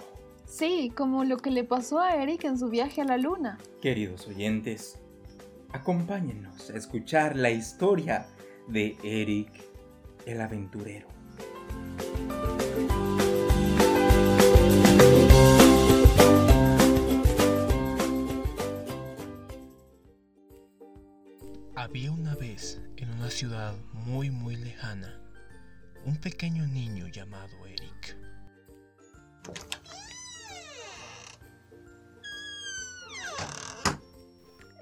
Sí, 0.45 0.91
como 0.95 1.23
lo 1.23 1.37
que 1.37 1.49
le 1.49 1.63
pasó 1.63 1.99
a 1.99 2.15
Eric 2.15 2.43
en 2.43 2.57
su 2.57 2.69
viaje 2.69 3.01
a 3.01 3.05
la 3.05 3.17
luna. 3.17 3.57
Queridos 3.81 4.27
oyentes, 4.27 4.99
acompáñennos 5.71 6.69
a 6.69 6.77
escuchar 6.77 7.35
la 7.35 7.51
historia 7.51 8.27
de 8.67 8.97
Eric 9.03 9.49
el 10.25 10.41
aventurero. 10.41 11.12
Ciudad 23.43 23.75
muy 23.91 24.29
muy 24.29 24.55
lejana 24.55 25.19
un 26.05 26.15
pequeño 26.15 26.65
niño 26.65 27.09
llamado 27.09 27.65
Eric. 27.65 28.17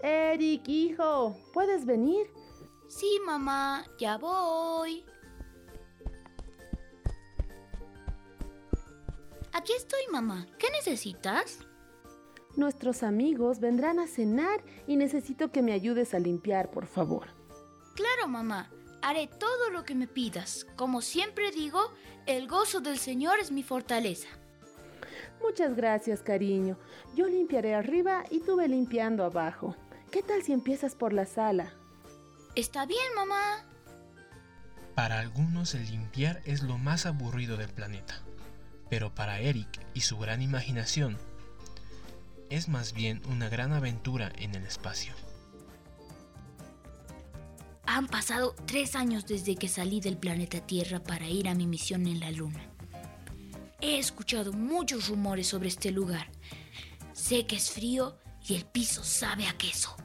Eric, 0.04 0.62
hijo, 0.68 1.36
¿puedes 1.56 1.88
venir? 1.88 2.28
Sí, 2.88 3.20
mamá, 3.26 3.84
ya 3.98 4.20
voy. 4.20 5.06
Aquí 9.54 9.74
estoy, 9.76 10.02
mamá. 10.12 10.46
¿Qué 10.60 10.68
necesitas? 10.70 11.66
Nuestros 12.56 13.02
amigos 13.02 13.60
vendrán 13.60 13.98
a 13.98 14.06
cenar 14.06 14.64
y 14.86 14.98
necesito 14.98 15.52
que 15.52 15.64
me 15.64 15.74
ayudes 15.74 16.14
a 16.14 16.20
limpiar, 16.20 16.70
por 16.70 16.86
favor. 16.86 17.41
Claro, 18.02 18.28
mamá. 18.28 18.68
Haré 19.04 19.28
todo 19.28 19.70
lo 19.70 19.84
que 19.84 19.94
me 19.94 20.08
pidas. 20.08 20.66
Como 20.76 21.02
siempre 21.02 21.52
digo, 21.52 21.94
el 22.26 22.48
gozo 22.48 22.82
del 22.82 22.98
Señor 22.98 23.38
es 23.40 23.52
mi 23.52 23.62
fortaleza. 23.62 24.28
Muchas 25.40 25.76
gracias, 25.76 26.24
cariño. 26.24 26.80
Yo 27.16 27.28
limpiaré 27.28 27.76
arriba 27.76 28.24
y 28.32 28.40
tú 28.40 28.56
ve 28.56 28.68
limpiando 28.68 29.24
abajo. 29.24 29.76
¿Qué 30.10 30.24
tal 30.24 30.42
si 30.42 30.52
empiezas 30.52 30.96
por 30.96 31.14
la 31.14 31.28
sala? 31.28 31.74
Está 32.56 32.88
bien, 32.88 33.14
mamá. 33.16 33.66
Para 34.96 35.20
algunos 35.20 35.76
el 35.76 35.86
limpiar 35.86 36.42
es 36.46 36.64
lo 36.64 36.80
más 36.80 37.06
aburrido 37.06 37.56
del 37.56 37.70
planeta, 37.70 38.16
pero 38.90 39.14
para 39.14 39.40
Eric 39.40 39.80
y 39.94 40.02
su 40.02 40.18
gran 40.18 40.42
imaginación 40.42 41.20
es 42.50 42.68
más 42.68 42.94
bien 42.94 43.22
una 43.30 43.48
gran 43.48 43.74
aventura 43.74 44.32
en 44.40 44.56
el 44.56 44.66
espacio. 44.66 45.14
Han 47.86 48.08
pasado 48.08 48.56
tres 48.66 48.96
años 48.96 49.26
desde 49.26 49.56
que 49.56 49.68
salí 49.68 50.00
del 50.00 50.18
planeta 50.18 50.60
Tierra 50.60 51.02
para 51.02 51.28
ir 51.28 51.48
a 51.48 51.56
mi 51.56 51.68
misión 51.68 52.08
en 52.08 52.20
la 52.20 52.32
Luna. 52.32 52.64
He 53.82 53.98
escuchado 53.98 54.54
muchos 54.54 55.08
rumores 55.10 55.48
sobre 55.48 55.68
este 55.68 55.92
lugar. 55.92 56.28
Sé 57.14 57.46
que 57.48 57.56
es 57.56 57.72
frío 57.72 58.18
y 58.48 58.56
el 58.56 58.66
piso 58.66 59.04
sabe 59.04 59.48
a 59.48 59.58
queso, 59.58 59.96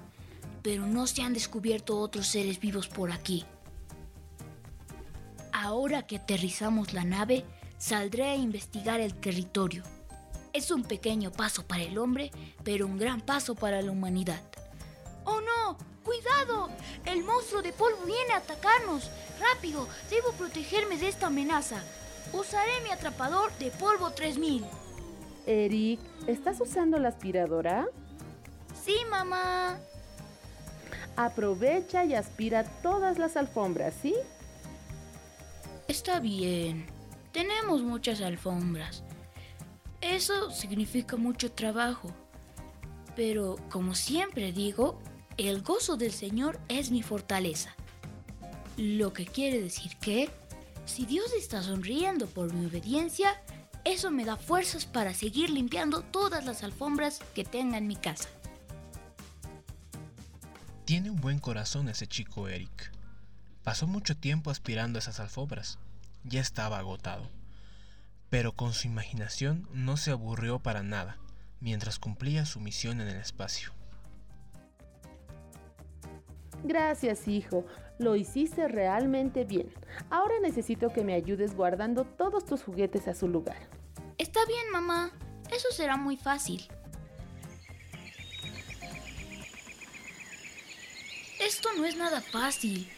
pero 0.62 0.86
no 0.86 1.06
se 1.06 1.22
han 1.22 1.34
descubierto 1.34 1.98
otros 1.98 2.26
seres 2.26 2.58
vivos 2.58 2.88
por 2.88 3.12
aquí. 3.12 3.44
Ahora 5.52 6.06
que 6.06 6.16
aterrizamos 6.16 6.92
la 6.92 7.04
nave, 7.04 7.44
saldré 7.78 8.24
a 8.24 8.36
investigar 8.36 9.00
el 9.00 9.14
territorio. 9.14 9.82
Es 10.52 10.70
un 10.70 10.82
pequeño 10.82 11.30
paso 11.30 11.66
para 11.66 11.82
el 11.82 11.98
hombre, 11.98 12.30
pero 12.64 12.86
un 12.86 12.96
gran 12.96 13.20
paso 13.20 13.54
para 13.54 13.82
la 13.82 13.90
humanidad. 13.90 14.42
Cuidado! 16.06 16.68
El 17.04 17.24
monstruo 17.24 17.62
de 17.62 17.72
polvo 17.72 18.04
viene 18.06 18.32
a 18.32 18.36
atacarnos. 18.36 19.10
Rápido, 19.40 19.88
debo 20.08 20.30
protegerme 20.38 20.96
de 20.96 21.08
esta 21.08 21.26
amenaza. 21.26 21.82
Usaré 22.32 22.80
mi 22.84 22.90
atrapador 22.90 23.52
de 23.58 23.72
polvo 23.72 24.12
3000. 24.12 24.64
Eric, 25.46 25.98
¿estás 26.28 26.60
usando 26.60 27.00
la 27.00 27.08
aspiradora? 27.08 27.88
Sí, 28.84 28.94
mamá. 29.10 29.80
Aprovecha 31.16 32.04
y 32.04 32.14
aspira 32.14 32.62
todas 32.82 33.18
las 33.18 33.36
alfombras, 33.36 33.92
¿sí? 34.00 34.14
Está 35.88 36.20
bien. 36.20 36.86
Tenemos 37.32 37.82
muchas 37.82 38.20
alfombras. 38.20 39.02
Eso 40.00 40.52
significa 40.52 41.16
mucho 41.16 41.50
trabajo. 41.50 42.10
Pero, 43.16 43.56
como 43.70 43.94
siempre 43.96 44.52
digo, 44.52 45.00
el 45.36 45.62
gozo 45.62 45.96
del 45.96 46.12
Señor 46.12 46.58
es 46.68 46.90
mi 46.90 47.02
fortaleza. 47.02 47.74
Lo 48.76 49.12
que 49.12 49.26
quiere 49.26 49.60
decir 49.60 49.96
que, 49.96 50.30
si 50.86 51.04
Dios 51.04 51.32
está 51.38 51.62
sonriendo 51.62 52.26
por 52.26 52.52
mi 52.52 52.66
obediencia, 52.66 53.40
eso 53.84 54.10
me 54.10 54.24
da 54.24 54.36
fuerzas 54.36 54.86
para 54.86 55.14
seguir 55.14 55.50
limpiando 55.50 56.02
todas 56.02 56.44
las 56.44 56.62
alfombras 56.62 57.20
que 57.34 57.44
tenga 57.44 57.78
en 57.78 57.86
mi 57.86 57.96
casa. 57.96 58.28
Tiene 60.84 61.10
un 61.10 61.20
buen 61.20 61.38
corazón 61.38 61.88
ese 61.88 62.06
chico 62.06 62.48
Eric. 62.48 62.92
Pasó 63.62 63.86
mucho 63.86 64.16
tiempo 64.16 64.50
aspirando 64.50 64.98
esas 64.98 65.20
alfombras. 65.20 65.78
Ya 66.24 66.40
estaba 66.40 66.78
agotado. 66.78 67.28
Pero 68.30 68.52
con 68.52 68.72
su 68.72 68.86
imaginación 68.86 69.68
no 69.72 69.96
se 69.96 70.12
aburrió 70.12 70.60
para 70.60 70.82
nada 70.82 71.18
mientras 71.60 71.98
cumplía 71.98 72.46
su 72.46 72.60
misión 72.60 73.00
en 73.00 73.08
el 73.08 73.16
espacio. 73.16 73.75
Gracias, 76.64 77.28
hijo. 77.28 77.64
Lo 77.98 78.16
hiciste 78.16 78.68
realmente 78.68 79.44
bien. 79.44 79.72
Ahora 80.10 80.34
necesito 80.40 80.92
que 80.92 81.04
me 81.04 81.14
ayudes 81.14 81.54
guardando 81.54 82.04
todos 82.04 82.44
tus 82.44 82.62
juguetes 82.62 83.08
a 83.08 83.14
su 83.14 83.28
lugar. 83.28 83.68
Está 84.18 84.44
bien, 84.46 84.70
mamá. 84.72 85.12
Eso 85.54 85.68
será 85.70 85.96
muy 85.96 86.16
fácil. 86.16 86.66
Esto 91.40 91.68
no 91.76 91.84
es 91.84 91.96
nada 91.96 92.20
fácil. 92.20 92.88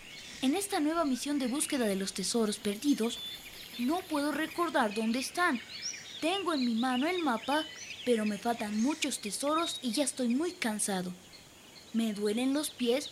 En 0.41 0.55
esta 0.55 0.81
nueva 0.81 1.05
misión 1.05 1.39
de 1.39 1.49
búsqueda 1.49 1.87
de 1.87 1.97
los 1.97 2.15
tesoros 2.15 2.59
perdidos, 2.59 3.19
no 3.79 4.01
puedo 4.01 4.33
recordar 4.33 4.95
dónde 4.95 5.19
están. 5.19 5.61
Tengo 6.21 6.55
en 6.55 6.65
mi 6.65 6.75
mano 6.75 7.07
el 7.07 7.23
mapa, 7.23 7.65
pero 8.05 8.25
me 8.25 8.39
faltan 8.39 8.81
muchos 8.81 9.21
tesoros 9.21 9.79
y 9.83 9.93
ya 9.93 10.05
estoy 10.05 10.29
muy 10.29 10.53
cansado. 10.53 11.13
Me 11.93 12.13
duelen 12.13 12.55
los 12.55 12.71
pies. 12.71 13.11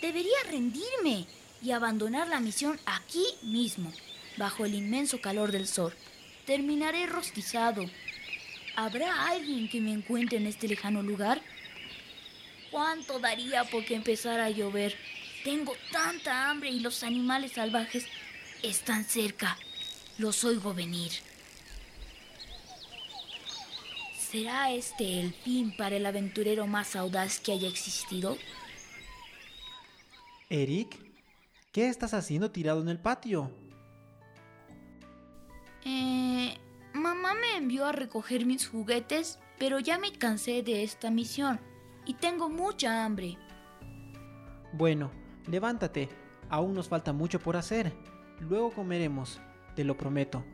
Debería 0.00 0.36
rendirme 0.50 1.26
y 1.62 1.70
abandonar 1.70 2.28
la 2.28 2.40
misión 2.40 2.78
aquí 2.86 3.24
mismo, 3.42 3.92
bajo 4.36 4.64
el 4.64 4.74
inmenso 4.74 5.20
calor 5.20 5.52
del 5.52 5.66
sol. 5.66 5.94
Terminaré 6.44 7.06
rostizado. 7.06 7.84
¿Habrá 8.76 9.28
alguien 9.28 9.68
que 9.68 9.80
me 9.80 9.92
encuentre 9.92 10.38
en 10.38 10.46
este 10.46 10.68
lejano 10.68 11.02
lugar? 11.02 11.40
¿Cuánto 12.70 13.18
daría 13.18 13.64
por 13.64 13.84
que 13.84 13.94
empezara 13.94 14.44
a 14.44 14.50
llover? 14.50 14.96
Tengo 15.44 15.74
tanta 15.90 16.50
hambre 16.50 16.70
y 16.70 16.80
los 16.80 17.02
animales 17.02 17.52
salvajes 17.52 18.04
están 18.62 19.04
cerca. 19.04 19.56
Los 20.18 20.44
oigo 20.44 20.74
venir. 20.74 21.12
¿Será 24.30 24.72
este 24.72 25.20
el 25.20 25.32
fin 25.32 25.74
para 25.76 25.96
el 25.96 26.04
aventurero 26.04 26.66
más 26.66 26.96
audaz 26.96 27.38
que 27.40 27.52
haya 27.52 27.68
existido? 27.68 28.36
Eric, 30.48 30.96
¿qué 31.72 31.88
estás 31.88 32.14
haciendo 32.14 32.52
tirado 32.52 32.80
en 32.80 32.88
el 32.88 33.00
patio? 33.00 33.50
Eh, 35.84 36.56
mamá 36.94 37.34
me 37.34 37.56
envió 37.56 37.86
a 37.86 37.92
recoger 37.92 38.46
mis 38.46 38.68
juguetes, 38.68 39.40
pero 39.58 39.80
ya 39.80 39.98
me 39.98 40.12
cansé 40.12 40.62
de 40.62 40.84
esta 40.84 41.10
misión 41.10 41.60
y 42.04 42.14
tengo 42.14 42.48
mucha 42.48 43.04
hambre. 43.04 43.36
Bueno, 44.72 45.10
levántate. 45.48 46.08
Aún 46.48 46.74
nos 46.74 46.88
falta 46.88 47.12
mucho 47.12 47.40
por 47.40 47.56
hacer. 47.56 47.92
Luego 48.38 48.70
comeremos, 48.70 49.40
te 49.74 49.82
lo 49.82 49.96
prometo. 49.96 50.44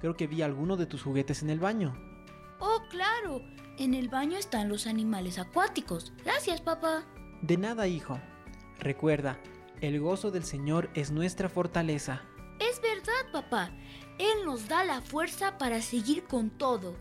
Creo 0.00 0.16
que 0.16 0.26
vi 0.26 0.42
alguno 0.42 0.76
de 0.76 0.86
tus 0.86 1.04
juguetes 1.04 1.42
en 1.42 1.50
el 1.50 1.60
baño. 1.60 1.94
Oh, 2.58 2.80
claro. 2.90 3.42
En 3.78 3.94
el 3.94 4.08
baño 4.08 4.38
están 4.38 4.68
los 4.68 4.88
animales 4.88 5.38
acuáticos. 5.38 6.12
Gracias, 6.24 6.60
papá. 6.60 7.04
De 7.42 7.56
nada, 7.56 7.86
hijo. 7.86 8.18
Recuerda, 8.78 9.38
el 9.80 10.00
gozo 10.00 10.30
del 10.30 10.44
Señor 10.44 10.90
es 10.94 11.10
nuestra 11.10 11.48
fortaleza. 11.48 12.22
Es 12.60 12.80
verdad, 12.80 13.32
papá. 13.32 13.70
Él 14.18 14.44
nos 14.44 14.68
da 14.68 14.84
la 14.84 15.02
fuerza 15.02 15.58
para 15.58 15.82
seguir 15.82 16.24
con 16.24 16.50
todo, 16.50 16.96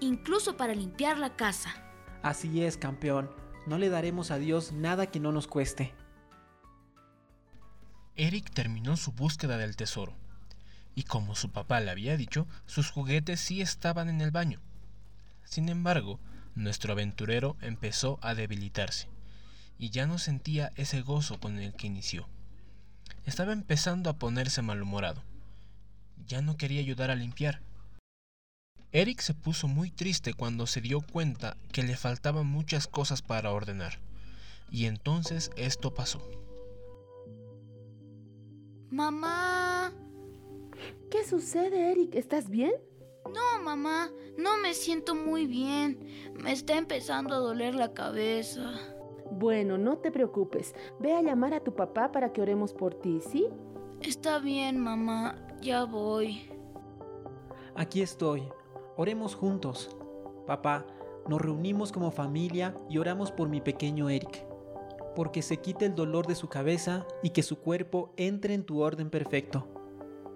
incluso 0.00 0.56
para 0.56 0.74
limpiar 0.74 1.18
la 1.18 1.36
casa. 1.36 1.74
Así 2.22 2.62
es, 2.62 2.76
campeón. 2.76 3.30
No 3.66 3.78
le 3.78 3.88
daremos 3.88 4.30
a 4.30 4.38
Dios 4.38 4.72
nada 4.72 5.06
que 5.06 5.20
no 5.20 5.32
nos 5.32 5.46
cueste. 5.46 5.94
Eric 8.16 8.50
terminó 8.50 8.96
su 8.96 9.12
búsqueda 9.12 9.56
del 9.58 9.76
tesoro. 9.76 10.16
Y 10.94 11.04
como 11.04 11.36
su 11.36 11.52
papá 11.52 11.80
le 11.80 11.90
había 11.90 12.16
dicho, 12.16 12.46
sus 12.66 12.90
juguetes 12.90 13.40
sí 13.40 13.60
estaban 13.60 14.08
en 14.08 14.20
el 14.20 14.32
baño. 14.32 14.60
Sin 15.44 15.68
embargo, 15.68 16.18
nuestro 16.56 16.92
aventurero 16.92 17.56
empezó 17.60 18.18
a 18.20 18.34
debilitarse, 18.34 19.08
y 19.78 19.90
ya 19.90 20.06
no 20.06 20.18
sentía 20.18 20.72
ese 20.76 21.02
gozo 21.02 21.38
con 21.38 21.58
el 21.58 21.74
que 21.74 21.86
inició. 21.86 22.28
Estaba 23.24 23.52
empezando 23.52 24.10
a 24.10 24.18
ponerse 24.18 24.62
malhumorado. 24.62 25.22
Ya 26.26 26.42
no 26.42 26.56
quería 26.56 26.80
ayudar 26.80 27.10
a 27.10 27.14
limpiar. 27.14 27.60
Eric 28.90 29.20
se 29.20 29.34
puso 29.34 29.68
muy 29.68 29.90
triste 29.90 30.34
cuando 30.34 30.66
se 30.66 30.80
dio 30.80 31.00
cuenta 31.00 31.56
que 31.72 31.82
le 31.82 31.96
faltaban 31.96 32.46
muchas 32.46 32.86
cosas 32.86 33.22
para 33.22 33.52
ordenar. 33.52 33.98
Y 34.70 34.86
entonces 34.86 35.50
esto 35.56 35.94
pasó. 35.94 36.22
Mamá. 38.90 39.92
¿Qué 41.10 41.26
sucede, 41.26 41.92
Eric? 41.92 42.14
¿Estás 42.14 42.48
bien? 42.48 42.72
No, 43.26 43.62
mamá, 43.62 44.10
no 44.38 44.56
me 44.58 44.72
siento 44.72 45.14
muy 45.14 45.46
bien. 45.46 46.32
Me 46.34 46.52
está 46.52 46.78
empezando 46.78 47.34
a 47.34 47.38
doler 47.38 47.74
la 47.74 47.92
cabeza. 47.92 48.72
Bueno, 49.30 49.78
no 49.78 49.98
te 49.98 50.10
preocupes. 50.10 50.74
Ve 50.98 51.14
a 51.14 51.22
llamar 51.22 51.54
a 51.54 51.60
tu 51.60 51.74
papá 51.74 52.12
para 52.12 52.32
que 52.32 52.42
oremos 52.42 52.72
por 52.72 52.94
ti, 52.94 53.20
¿sí? 53.20 53.48
Está 54.00 54.38
bien, 54.38 54.78
mamá. 54.78 55.36
Ya 55.60 55.84
voy. 55.84 56.50
Aquí 57.74 58.00
estoy. 58.00 58.42
Oremos 58.96 59.34
juntos. 59.34 59.96
Papá, 60.46 60.86
nos 61.28 61.40
reunimos 61.40 61.92
como 61.92 62.10
familia 62.10 62.74
y 62.88 62.98
oramos 62.98 63.30
por 63.30 63.48
mi 63.48 63.60
pequeño 63.60 64.08
Eric, 64.08 64.46
porque 65.14 65.42
se 65.42 65.58
quite 65.58 65.84
el 65.84 65.94
dolor 65.94 66.26
de 66.26 66.34
su 66.34 66.48
cabeza 66.48 67.06
y 67.22 67.30
que 67.30 67.42
su 67.42 67.58
cuerpo 67.58 68.12
entre 68.16 68.54
en 68.54 68.64
tu 68.64 68.80
orden 68.80 69.10
perfecto. 69.10 69.66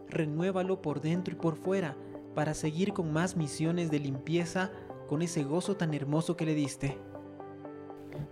Renuévalo 0.08 0.82
por 0.82 1.00
dentro 1.00 1.34
y 1.34 1.38
por 1.38 1.56
fuera 1.56 1.96
para 2.34 2.54
seguir 2.54 2.92
con 2.92 3.12
más 3.12 3.36
misiones 3.36 3.90
de 3.90 4.00
limpieza 4.00 4.70
con 5.08 5.22
ese 5.22 5.44
gozo 5.44 5.76
tan 5.76 5.94
hermoso 5.94 6.36
que 6.36 6.46
le 6.46 6.54
diste. 6.54 6.98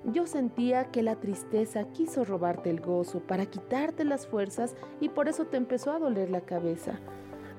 Yo 0.04 0.26
sentía 0.26 0.90
que 0.90 1.02
la 1.02 1.16
tristeza 1.16 1.84
quiso 1.92 2.24
robarte 2.24 2.70
el 2.70 2.80
gozo 2.80 3.20
para 3.20 3.46
quitarte 3.46 4.04
las 4.04 4.26
fuerzas 4.26 4.74
y 5.00 5.08
por 5.08 5.28
eso 5.28 5.46
te 5.46 5.56
empezó 5.56 5.92
a 5.92 5.98
doler 5.98 6.30
la 6.30 6.40
cabeza. 6.40 6.98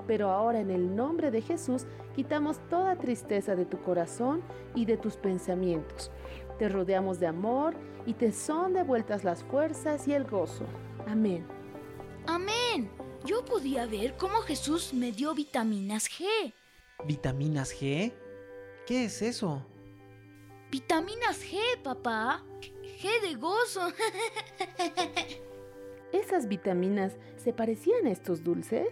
Pero 0.06 0.30
ahora 0.30 0.60
en 0.60 0.70
el 0.70 0.94
nombre 0.94 1.30
de 1.30 1.40
Jesús 1.40 1.86
quitamos 2.14 2.58
toda 2.68 2.96
tristeza 2.96 3.54
de 3.54 3.64
tu 3.64 3.80
corazón 3.80 4.42
y 4.74 4.84
de 4.84 4.96
tus 4.96 5.16
pensamientos. 5.16 6.10
Te 6.58 6.68
rodeamos 6.68 7.20
de 7.20 7.26
amor 7.26 7.74
y 8.06 8.14
te 8.14 8.32
son 8.32 8.72
devueltas 8.72 9.24
las 9.24 9.44
fuerzas 9.44 10.08
y 10.08 10.14
el 10.14 10.24
gozo. 10.24 10.64
Amén. 11.06 11.46
Amén. 12.26 12.90
Yo 13.24 13.44
podía 13.44 13.86
ver 13.86 14.16
cómo 14.16 14.34
Jesús 14.40 14.92
me 14.92 15.12
dio 15.12 15.34
vitaminas 15.34 16.08
G. 16.08 16.52
¿Vitaminas 17.06 17.72
G? 17.72 18.12
¿Qué 18.86 19.04
es 19.04 19.22
eso? 19.22 19.64
Vitaminas 20.72 21.44
G, 21.44 21.58
papá. 21.82 22.42
G 22.98 23.20
de 23.20 23.34
gozo. 23.34 23.92
¿Esas 26.14 26.48
vitaminas 26.48 27.12
se 27.36 27.52
parecían 27.52 28.06
a 28.06 28.10
estos 28.10 28.42
dulces? 28.42 28.88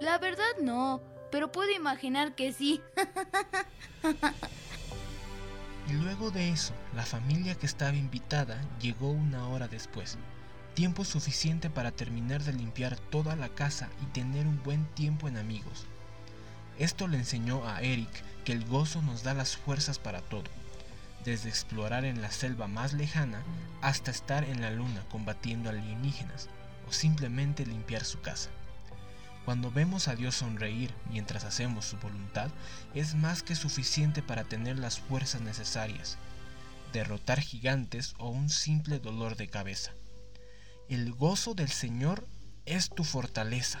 La 0.00 0.16
verdad 0.16 0.56
no, 0.62 1.02
pero 1.30 1.52
puedo 1.52 1.70
imaginar 1.70 2.34
que 2.34 2.54
sí. 2.54 2.80
y 5.90 5.92
luego 6.02 6.30
de 6.30 6.48
eso, 6.48 6.72
la 6.96 7.04
familia 7.04 7.56
que 7.56 7.66
estaba 7.66 7.94
invitada 7.94 8.58
llegó 8.80 9.10
una 9.10 9.46
hora 9.50 9.68
después. 9.68 10.16
Tiempo 10.72 11.04
suficiente 11.04 11.68
para 11.68 11.90
terminar 11.90 12.42
de 12.42 12.54
limpiar 12.54 12.98
toda 12.98 13.36
la 13.36 13.50
casa 13.50 13.90
y 14.02 14.06
tener 14.06 14.46
un 14.46 14.62
buen 14.62 14.86
tiempo 14.94 15.28
en 15.28 15.36
amigos. 15.36 15.86
Esto 16.78 17.08
le 17.08 17.18
enseñó 17.18 17.66
a 17.68 17.82
Eric 17.82 18.10
que 18.44 18.52
el 18.52 18.64
gozo 18.64 19.00
nos 19.02 19.22
da 19.22 19.34
las 19.34 19.56
fuerzas 19.56 19.98
para 19.98 20.20
todo. 20.20 20.44
desde 21.24 21.48
explorar 21.48 22.04
en 22.04 22.20
la 22.20 22.30
selva 22.30 22.68
más 22.68 22.92
lejana 22.92 23.42
hasta 23.80 24.10
estar 24.10 24.44
en 24.44 24.60
la 24.60 24.70
luna 24.70 25.04
combatiendo 25.10 25.70
alienígenas 25.70 26.48
o 26.86 26.92
simplemente 26.92 27.64
limpiar 27.64 28.04
su 28.04 28.20
casa. 28.20 28.50
Cuando 29.44 29.70
vemos 29.70 30.08
a 30.08 30.16
Dios 30.16 30.36
sonreír 30.36 30.94
mientras 31.10 31.44
hacemos 31.44 31.84
su 31.84 31.96
voluntad, 31.98 32.50
es 32.94 33.14
más 33.14 33.42
que 33.42 33.54
suficiente 33.54 34.22
para 34.22 34.44
tener 34.44 34.78
las 34.78 35.00
fuerzas 35.00 35.40
necesarias, 35.42 36.18
derrotar 36.92 37.40
gigantes 37.40 38.14
o 38.18 38.30
un 38.30 38.48
simple 38.48 38.98
dolor 38.98 39.36
de 39.36 39.48
cabeza. 39.48 39.92
El 40.88 41.12
gozo 41.12 41.54
del 41.54 41.70
Señor 41.70 42.26
es 42.66 42.88
tu 42.90 43.04
fortaleza. 43.04 43.80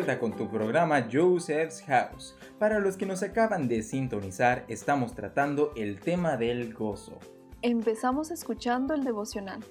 Vuelta 0.00 0.18
con 0.18 0.34
tu 0.34 0.48
programa 0.48 1.06
Joseph's 1.12 1.82
House. 1.82 2.34
Para 2.58 2.78
los 2.78 2.96
que 2.96 3.04
nos 3.04 3.22
acaban 3.22 3.68
de 3.68 3.82
sintonizar, 3.82 4.64
estamos 4.66 5.14
tratando 5.14 5.74
el 5.76 6.00
tema 6.00 6.38
del 6.38 6.72
gozo. 6.72 7.18
Empezamos 7.60 8.30
escuchando 8.30 8.94
el 8.94 9.04
devocional. 9.04 9.62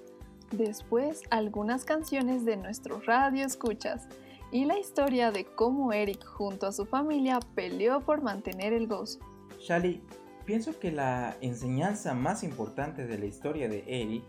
Después, 0.51 1.23
algunas 1.31 1.83
canciones 1.83 2.45
de 2.45 2.57
nuestro 2.57 3.01
radio 3.01 3.43
escuchas 3.43 4.07
y 4.51 4.65
la 4.65 4.77
historia 4.77 5.31
de 5.31 5.45
cómo 5.45 5.93
Eric 5.93 6.23
junto 6.23 6.67
a 6.67 6.73
su 6.73 6.85
familia 6.85 7.39
peleó 7.55 8.01
por 8.01 8.21
mantener 8.21 8.71
el 8.71 8.85
gozo. 8.85 9.17
Shali, 9.59 10.03
pienso 10.45 10.79
que 10.79 10.91
la 10.91 11.37
enseñanza 11.41 12.13
más 12.13 12.43
importante 12.43 13.07
de 13.07 13.17
la 13.17 13.25
historia 13.25 13.67
de 13.67 13.83
Eric 13.87 14.25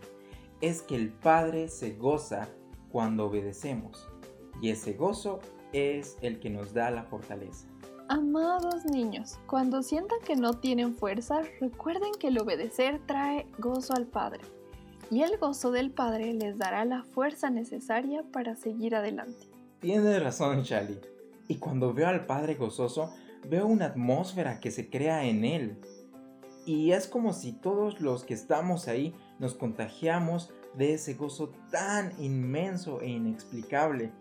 es 0.61 0.81
que 0.81 0.95
el 0.95 1.09
Padre 1.09 1.67
se 1.67 1.91
goza 1.91 2.49
cuando 2.89 3.27
obedecemos. 3.27 4.09
Y 4.63 4.71
ese 4.71 4.93
gozo 4.93 5.41
es 5.73 6.17
el 6.21 6.39
que 6.39 6.49
nos 6.49 6.73
da 6.73 6.91
la 6.91 7.03
fortaleza. 7.03 7.67
Amados 8.07 8.83
niños, 8.85 9.39
cuando 9.47 9.83
sientan 9.83 10.19
que 10.25 10.35
no 10.35 10.53
tienen 10.53 10.95
fuerza, 10.95 11.41
recuerden 11.61 12.11
que 12.19 12.27
el 12.27 12.39
obedecer 12.39 12.99
trae 13.05 13.47
gozo 13.57 13.93
al 13.93 14.05
Padre. 14.05 14.41
Y 15.09 15.23
el 15.23 15.37
gozo 15.37 15.71
del 15.71 15.91
Padre 15.91 16.33
les 16.33 16.57
dará 16.57 16.83
la 16.85 17.03
fuerza 17.03 17.49
necesaria 17.49 18.23
para 18.31 18.55
seguir 18.55 18.95
adelante. 18.95 19.47
Tienes 19.79 20.21
razón, 20.21 20.63
Shali. 20.63 20.99
Y 21.47 21.55
cuando 21.55 21.93
veo 21.93 22.07
al 22.07 22.25
Padre 22.25 22.55
gozoso, 22.55 23.13
veo 23.47 23.65
una 23.65 23.85
atmósfera 23.85 24.59
que 24.59 24.71
se 24.71 24.89
crea 24.89 25.25
en 25.25 25.43
Él. 25.45 25.77
Y 26.65 26.91
es 26.91 27.07
como 27.07 27.33
si 27.33 27.53
todos 27.53 27.99
los 27.99 28.23
que 28.23 28.33
estamos 28.33 28.87
ahí 28.87 29.15
nos 29.39 29.53
contagiamos 29.53 30.51
de 30.75 30.93
ese 30.93 31.15
gozo 31.15 31.51
tan 31.71 32.13
inmenso 32.21 33.01
e 33.01 33.09
inexplicable. 33.09 34.11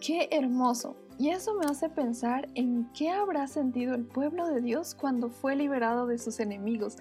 ¡Qué 0.00 0.28
hermoso! 0.30 0.96
Y 1.18 1.30
eso 1.30 1.54
me 1.54 1.66
hace 1.66 1.88
pensar 1.88 2.48
en 2.54 2.88
qué 2.96 3.10
habrá 3.10 3.48
sentido 3.48 3.96
el 3.96 4.04
pueblo 4.04 4.46
de 4.46 4.60
Dios 4.60 4.94
cuando 4.94 5.30
fue 5.30 5.56
liberado 5.56 6.06
de 6.06 6.18
sus 6.18 6.38
enemigos. 6.38 6.96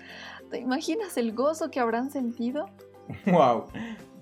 ¿Te 0.50 0.60
imaginas 0.60 1.18
el 1.18 1.34
gozo 1.34 1.70
que 1.70 1.80
habrán 1.80 2.10
sentido? 2.10 2.66
¡Wow! 3.28 3.66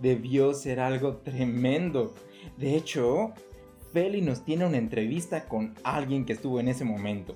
Debió 0.02 0.54
ser 0.54 0.82
algo 0.82 1.18
tremendo. 1.18 2.14
De 2.58 2.76
hecho, 2.76 3.32
Feli 3.94 4.22
nos 4.22 4.44
tiene 4.44 4.66
una 4.66 4.78
entrevista 4.78 5.48
con 5.48 5.74
alguien 5.84 6.26
que 6.26 6.34
estuvo 6.34 6.60
en 6.60 6.68
ese 6.68 6.84
momento. 6.84 7.36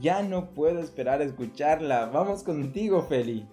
Ya 0.00 0.22
no 0.22 0.50
puedo 0.50 0.80
esperar 0.80 1.20
a 1.20 1.24
escucharla. 1.24 2.06
Vamos 2.06 2.42
contigo, 2.42 3.02
Feli. 3.02 3.46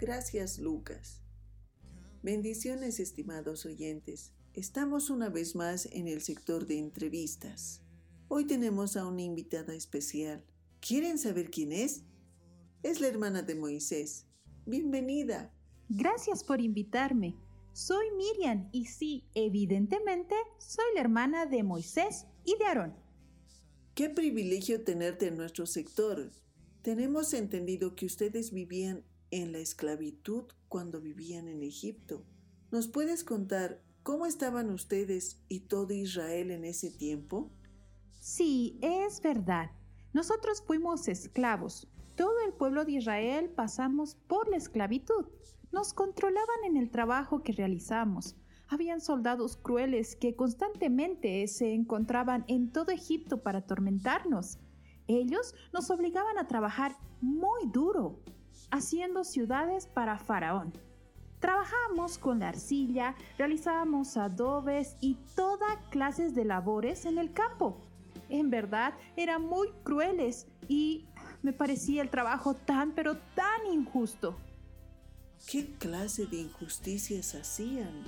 Gracias, 0.00 0.58
Lucas. 0.58 1.20
Bendiciones, 2.22 3.00
estimados 3.00 3.66
oyentes. 3.66 4.32
Estamos 4.54 5.10
una 5.10 5.28
vez 5.28 5.54
más 5.54 5.84
en 5.92 6.08
el 6.08 6.22
sector 6.22 6.66
de 6.66 6.78
entrevistas. 6.78 7.82
Hoy 8.28 8.46
tenemos 8.46 8.96
a 8.96 9.06
una 9.06 9.20
invitada 9.20 9.74
especial. 9.74 10.42
¿Quieren 10.80 11.18
saber 11.18 11.50
quién 11.50 11.72
es? 11.72 12.04
Es 12.82 13.02
la 13.02 13.08
hermana 13.08 13.42
de 13.42 13.54
Moisés. 13.54 14.24
Bienvenida. 14.64 15.52
Gracias 15.90 16.44
por 16.44 16.62
invitarme. 16.62 17.36
Soy 17.74 18.06
Miriam 18.16 18.70
y 18.72 18.86
sí, 18.86 19.28
evidentemente, 19.34 20.34
soy 20.56 20.94
la 20.94 21.02
hermana 21.02 21.44
de 21.44 21.62
Moisés 21.62 22.24
y 22.46 22.56
de 22.56 22.64
Aarón. 22.64 22.94
Qué 23.94 24.08
privilegio 24.08 24.82
tenerte 24.82 25.26
en 25.26 25.36
nuestro 25.36 25.66
sector. 25.66 26.32
Tenemos 26.80 27.34
entendido 27.34 27.94
que 27.94 28.06
ustedes 28.06 28.50
vivían 28.50 29.04
en 29.30 29.52
la 29.52 29.58
esclavitud 29.58 30.44
cuando 30.68 31.00
vivían 31.00 31.48
en 31.48 31.62
Egipto. 31.62 32.24
¿Nos 32.70 32.88
puedes 32.88 33.24
contar 33.24 33.82
cómo 34.02 34.26
estaban 34.26 34.70
ustedes 34.70 35.42
y 35.48 35.60
todo 35.60 35.92
Israel 35.92 36.50
en 36.50 36.64
ese 36.64 36.90
tiempo? 36.90 37.50
Sí, 38.20 38.78
es 38.82 39.20
verdad. 39.20 39.70
Nosotros 40.12 40.62
fuimos 40.66 41.08
esclavos. 41.08 41.88
Todo 42.16 42.34
el 42.46 42.52
pueblo 42.52 42.84
de 42.84 42.92
Israel 42.92 43.50
pasamos 43.50 44.14
por 44.14 44.48
la 44.48 44.56
esclavitud. 44.56 45.26
Nos 45.72 45.94
controlaban 45.94 46.64
en 46.66 46.76
el 46.76 46.90
trabajo 46.90 47.42
que 47.42 47.52
realizamos. 47.52 48.36
Habían 48.68 49.00
soldados 49.00 49.56
crueles 49.56 50.16
que 50.16 50.36
constantemente 50.36 51.46
se 51.48 51.72
encontraban 51.72 52.44
en 52.46 52.72
todo 52.72 52.92
Egipto 52.92 53.42
para 53.42 53.60
atormentarnos. 53.60 54.58
Ellos 55.06 55.54
nos 55.72 55.90
obligaban 55.90 56.38
a 56.38 56.46
trabajar 56.46 56.96
muy 57.20 57.66
duro, 57.72 58.20
haciendo 58.70 59.24
ciudades 59.24 59.86
para 59.86 60.18
Faraón. 60.18 60.72
Trabajábamos 61.40 62.18
con 62.18 62.40
la 62.40 62.48
arcilla, 62.48 63.14
realizábamos 63.38 64.16
adobes 64.16 64.96
y 65.00 65.16
toda 65.34 65.80
clases 65.90 66.34
de 66.34 66.44
labores 66.44 67.06
en 67.06 67.18
el 67.18 67.32
campo. 67.32 67.78
En 68.28 68.50
verdad, 68.50 68.94
eran 69.16 69.42
muy 69.42 69.68
crueles 69.82 70.46
y 70.68 71.06
me 71.42 71.52
parecía 71.52 72.02
el 72.02 72.10
trabajo 72.10 72.54
tan 72.54 72.92
pero 72.92 73.16
tan 73.34 73.66
injusto. 73.72 74.36
¿Qué 75.50 75.72
clase 75.78 76.26
de 76.26 76.36
injusticias 76.36 77.34
hacían? 77.34 78.04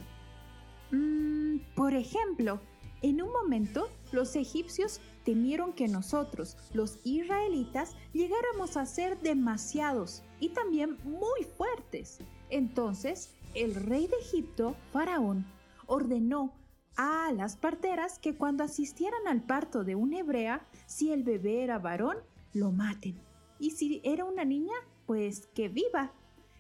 Mm, 0.91 1.61
por 1.75 1.95
ejemplo, 1.95 2.61
en 3.01 3.23
un 3.23 3.33
momento 3.33 3.89
los 4.13 4.37
egipcios 4.37 5.01
temieron 5.25 5.73
que 5.73 5.89
nosotros, 5.89 6.59
los 6.75 6.99
israelitas, 7.05 7.97
llegáramos 8.13 8.77
a 8.77 8.85
ser 8.85 9.19
demasiados 9.21 10.23
y 10.43 10.49
también 10.49 10.99
muy 11.05 11.45
fuertes. 11.57 12.19
Entonces, 12.51 13.33
el 13.55 13.77
rey 13.77 14.09
de 14.09 14.17
Egipto, 14.17 14.75
Faraón, 14.93 15.47
ordenó 15.87 16.53
a 16.97 17.31
las 17.33 17.57
parteras 17.57 18.19
que 18.19 18.35
cuando 18.35 18.65
asistieran 18.65 19.29
al 19.29 19.43
parto 19.45 19.85
de 19.85 19.95
una 19.95 20.19
hebrea, 20.19 20.67
si 20.87 21.13
el 21.13 21.23
bebé 21.23 21.63
era 21.63 21.79
varón, 21.79 22.17
lo 22.55 22.73
maten. 22.73 23.21
Y 23.61 23.71
si 23.71 24.01
era 24.03 24.25
una 24.25 24.45
niña, 24.45 24.75
pues 25.07 25.47
que 25.55 25.69
viva. 25.69 26.13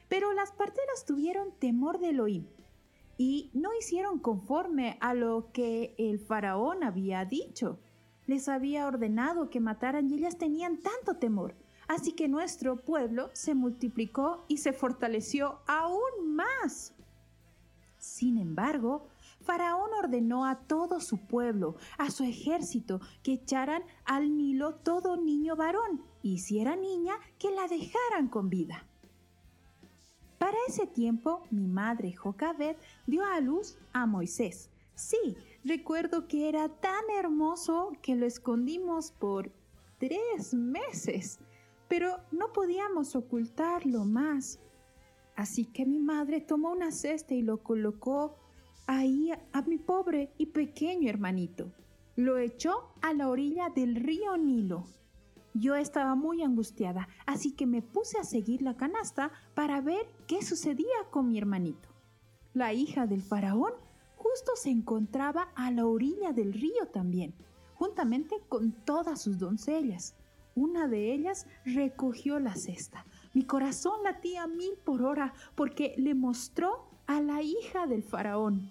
Pero 0.08 0.32
las 0.32 0.52
parteras 0.52 1.04
tuvieron 1.04 1.50
temor 1.58 1.98
de 1.98 2.10
Elohim 2.10 2.46
y 3.18 3.50
no 3.52 3.70
hicieron 3.76 4.20
conforme 4.20 4.96
a 5.00 5.12
lo 5.12 5.50
que 5.52 5.96
el 5.98 6.20
faraón 6.20 6.84
había 6.84 7.24
dicho. 7.24 7.80
les 8.28 8.48
había 8.48 8.86
ordenado 8.86 9.50
que 9.50 9.58
mataran 9.58 10.08
y 10.08 10.14
ellas 10.14 10.38
tenían 10.38 10.78
tanto 10.78 11.16
temor. 11.16 11.56
Así 11.88 12.12
que 12.12 12.28
nuestro 12.28 12.76
pueblo 12.76 13.30
se 13.32 13.54
multiplicó 13.54 14.44
y 14.48 14.58
se 14.58 14.72
fortaleció 14.72 15.60
aún 15.66 16.34
más. 16.34 16.94
Sin 17.98 18.38
embargo, 18.38 19.06
Faraón 19.42 19.90
ordenó 19.94 20.44
a 20.44 20.56
todo 20.60 21.00
su 21.00 21.18
pueblo, 21.18 21.76
a 21.98 22.10
su 22.10 22.24
ejército, 22.24 23.00
que 23.22 23.34
echaran 23.34 23.82
al 24.04 24.36
Nilo 24.36 24.74
todo 24.74 25.16
niño 25.16 25.56
varón, 25.56 26.02
y 26.22 26.38
si 26.38 26.60
era 26.60 26.76
niña, 26.76 27.14
que 27.38 27.50
la 27.50 27.68
dejaran 27.68 28.28
con 28.28 28.50
vida. 28.50 28.86
Para 30.38 30.56
ese 30.66 30.86
tiempo, 30.86 31.44
mi 31.50 31.68
madre 31.68 32.12
Jocabed 32.14 32.76
dio 33.06 33.24
a 33.24 33.38
luz 33.40 33.76
a 33.92 34.06
Moisés. 34.06 34.70
Sí, 34.94 35.36
recuerdo 35.64 36.26
que 36.26 36.48
era 36.48 36.68
tan 36.68 37.04
hermoso 37.16 37.92
que 38.02 38.16
lo 38.16 38.26
escondimos 38.26 39.12
por 39.12 39.52
tres 39.98 40.52
meses, 40.52 41.38
pero 41.92 42.20
no 42.30 42.54
podíamos 42.54 43.14
ocultarlo 43.14 44.06
más. 44.06 44.58
Así 45.36 45.66
que 45.66 45.84
mi 45.84 45.98
madre 45.98 46.40
tomó 46.40 46.72
una 46.72 46.90
cesta 46.90 47.34
y 47.34 47.42
lo 47.42 47.62
colocó 47.62 48.38
ahí 48.86 49.30
a 49.52 49.60
mi 49.60 49.76
pobre 49.76 50.32
y 50.38 50.46
pequeño 50.46 51.10
hermanito. 51.10 51.70
Lo 52.16 52.38
echó 52.38 52.94
a 53.02 53.12
la 53.12 53.28
orilla 53.28 53.68
del 53.68 53.96
río 53.96 54.38
Nilo. 54.38 54.84
Yo 55.52 55.74
estaba 55.74 56.14
muy 56.14 56.42
angustiada, 56.42 57.08
así 57.26 57.52
que 57.52 57.66
me 57.66 57.82
puse 57.82 58.18
a 58.18 58.24
seguir 58.24 58.62
la 58.62 58.74
canasta 58.74 59.30
para 59.52 59.82
ver 59.82 60.06
qué 60.26 60.42
sucedía 60.42 60.96
con 61.10 61.28
mi 61.28 61.36
hermanito. 61.36 61.90
La 62.54 62.72
hija 62.72 63.06
del 63.06 63.20
faraón 63.20 63.74
justo 64.16 64.52
se 64.54 64.70
encontraba 64.70 65.50
a 65.54 65.70
la 65.70 65.84
orilla 65.84 66.32
del 66.32 66.54
río 66.54 66.86
también, 66.90 67.34
juntamente 67.74 68.40
con 68.48 68.72
todas 68.72 69.20
sus 69.20 69.36
doncellas. 69.36 70.16
Una 70.54 70.86
de 70.86 71.12
ellas 71.12 71.46
recogió 71.64 72.38
la 72.38 72.54
cesta. 72.54 73.06
Mi 73.32 73.44
corazón 73.44 74.02
latía 74.04 74.46
mil 74.46 74.74
por 74.84 75.02
hora 75.02 75.32
porque 75.54 75.94
le 75.96 76.14
mostró 76.14 76.88
a 77.06 77.20
la 77.20 77.42
hija 77.42 77.86
del 77.86 78.02
faraón. 78.02 78.70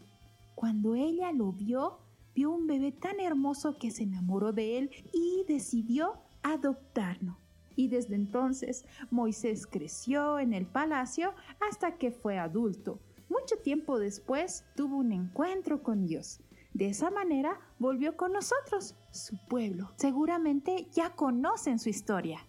Cuando 0.53 0.93
ella 0.93 1.31
lo 1.31 1.51
vio, 1.51 1.99
vio 2.35 2.51
un 2.51 2.67
bebé 2.67 2.91
tan 2.91 3.19
hermoso 3.19 3.77
que 3.79 3.89
se 3.89 4.03
enamoró 4.03 4.53
de 4.53 4.77
él 4.77 4.91
y 5.11 5.43
decidió 5.47 6.19
adoptarlo. 6.43 7.37
Y 7.75 7.87
desde 7.87 8.15
entonces 8.15 8.85
Moisés 9.09 9.65
creció 9.65 10.37
en 10.37 10.53
el 10.53 10.67
palacio 10.67 11.33
hasta 11.67 11.97
que 11.97 12.11
fue 12.11 12.37
adulto. 12.37 12.99
Mucho 13.29 13.55
tiempo 13.63 13.97
después 13.97 14.65
tuvo 14.75 14.97
un 14.97 15.13
encuentro 15.13 15.81
con 15.81 16.05
Dios. 16.05 16.41
De 16.73 16.87
esa 16.87 17.11
manera 17.11 17.59
volvió 17.79 18.15
con 18.15 18.31
nosotros, 18.31 18.95
su 19.11 19.37
pueblo. 19.49 19.91
Seguramente 19.97 20.87
ya 20.93 21.15
conocen 21.15 21.79
su 21.79 21.89
historia. 21.89 22.47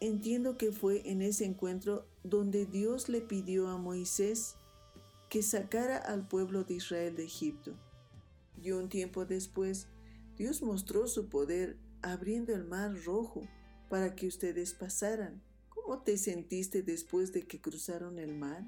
Entiendo 0.00 0.58
que 0.58 0.72
fue 0.72 1.08
en 1.08 1.22
ese 1.22 1.44
encuentro 1.44 2.06
donde 2.24 2.66
Dios 2.66 3.08
le 3.08 3.20
pidió 3.20 3.68
a 3.68 3.78
Moisés 3.78 4.56
que 5.30 5.42
sacara 5.42 5.96
al 5.96 6.26
pueblo 6.26 6.64
de 6.64 6.74
Israel 6.74 7.14
de 7.16 7.24
Egipto. 7.24 7.74
Y 8.60 8.72
un 8.72 8.88
tiempo 8.88 9.24
después, 9.24 9.88
Dios 10.36 10.62
mostró 10.62 11.06
su 11.06 11.28
poder 11.28 11.78
abriendo 12.02 12.54
el 12.54 12.64
mar 12.64 12.92
rojo 13.04 13.42
para 13.88 14.14
que 14.14 14.26
ustedes 14.26 14.74
pasaran. 14.74 15.42
¿Cómo 15.68 16.02
te 16.02 16.18
sentiste 16.18 16.82
después 16.82 17.32
de 17.32 17.46
que 17.46 17.60
cruzaron 17.60 18.18
el 18.18 18.34
mar? 18.34 18.64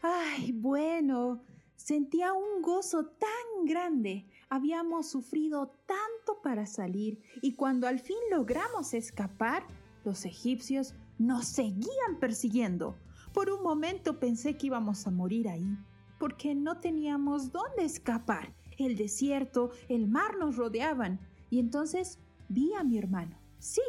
Ay, 0.00 0.52
bueno, 0.52 1.42
sentía 1.76 2.32
un 2.32 2.62
gozo 2.62 3.06
tan 3.06 3.66
grande. 3.66 4.26
Habíamos 4.48 5.08
sufrido 5.08 5.72
tanto 5.86 6.42
para 6.42 6.66
salir 6.66 7.20
y 7.42 7.54
cuando 7.54 7.86
al 7.86 7.98
fin 7.98 8.16
logramos 8.30 8.94
escapar, 8.94 9.66
los 10.04 10.24
egipcios 10.24 10.94
nos 11.18 11.46
seguían 11.46 12.18
persiguiendo. 12.20 12.96
Por 13.32 13.50
un 13.50 13.62
momento 13.62 14.20
pensé 14.20 14.56
que 14.56 14.68
íbamos 14.68 15.06
a 15.06 15.10
morir 15.10 15.48
ahí, 15.48 15.76
porque 16.18 16.54
no 16.54 16.78
teníamos 16.78 17.50
dónde 17.50 17.84
escapar. 17.84 18.54
El 18.78 18.96
desierto, 18.96 19.70
el 19.88 20.08
mar 20.08 20.36
nos 20.38 20.56
rodeaban. 20.56 21.20
Y 21.50 21.58
entonces 21.58 22.18
vi 22.48 22.72
a 22.74 22.84
mi 22.84 22.98
hermano. 22.98 23.36
Sí, 23.58 23.82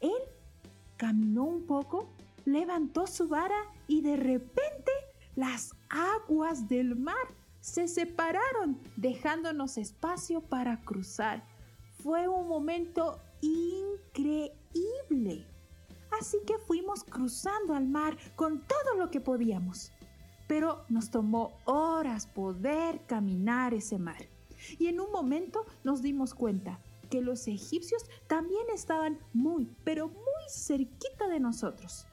él 0.00 0.10
caminó 0.96 1.44
un 1.44 1.66
poco, 1.66 2.08
levantó 2.44 3.06
su 3.06 3.28
vara 3.28 3.58
y 3.86 4.00
de 4.02 4.16
repente 4.16 4.92
las 5.34 5.74
aguas 5.88 6.68
del 6.68 6.96
mar 6.96 7.14
se 7.60 7.88
separaron, 7.88 8.80
dejándonos 8.96 9.78
espacio 9.78 10.40
para 10.40 10.80
cruzar. 10.82 11.44
Fue 12.02 12.28
un 12.28 12.48
momento 12.48 13.20
increíble. 13.40 14.52
Así 16.20 16.38
que 16.46 16.58
fuimos 16.58 17.04
cruzando 17.04 17.74
al 17.74 17.86
mar 17.86 18.16
con 18.36 18.60
todo 18.66 18.96
lo 18.98 19.10
que 19.10 19.20
podíamos. 19.20 19.92
Pero 20.48 20.84
nos 20.88 21.10
tomó 21.10 21.52
horas 21.64 22.26
poder 22.26 23.00
caminar 23.06 23.74
ese 23.74 23.98
mar. 23.98 24.28
Y 24.78 24.88
en 24.88 25.00
un 25.00 25.10
momento 25.10 25.64
nos 25.84 26.02
dimos 26.02 26.34
cuenta 26.34 26.80
que 27.10 27.20
los 27.20 27.46
egipcios 27.46 28.04
también 28.26 28.64
estaban 28.74 29.18
muy, 29.32 29.70
pero 29.84 30.08
muy 30.08 30.44
cerquita 30.48 31.28
de 31.28 31.40
nosotros. 31.40 32.06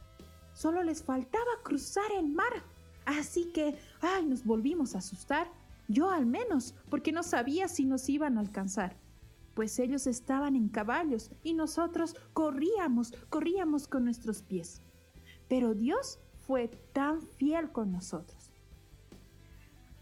Solo 0.53 0.83
les 0.83 1.03
faltaba 1.03 1.51
cruzar 1.63 2.11
el 2.17 2.27
mar. 2.27 2.63
Así 3.17 3.45
que, 3.45 3.75
ay, 4.01 4.23
nos 4.27 4.45
volvimos 4.45 4.93
a 4.93 4.99
asustar. 4.99 5.51
Yo 5.87 6.11
al 6.11 6.27
menos, 6.27 6.75
porque 6.91 7.11
no 7.11 7.23
sabía 7.23 7.67
si 7.67 7.83
nos 7.83 8.07
iban 8.07 8.37
a 8.37 8.41
alcanzar. 8.41 8.95
Pues 9.55 9.79
ellos 9.79 10.05
estaban 10.05 10.55
en 10.55 10.69
caballos 10.69 11.31
y 11.43 11.55
nosotros 11.55 12.15
corríamos, 12.33 13.13
corríamos 13.29 13.87
con 13.87 14.03
nuestros 14.03 14.43
pies. 14.43 14.83
Pero 15.47 15.73
Dios 15.73 16.19
fue 16.45 16.67
tan 16.93 17.23
fiel 17.23 17.71
con 17.71 17.91
nosotros. 17.91 18.51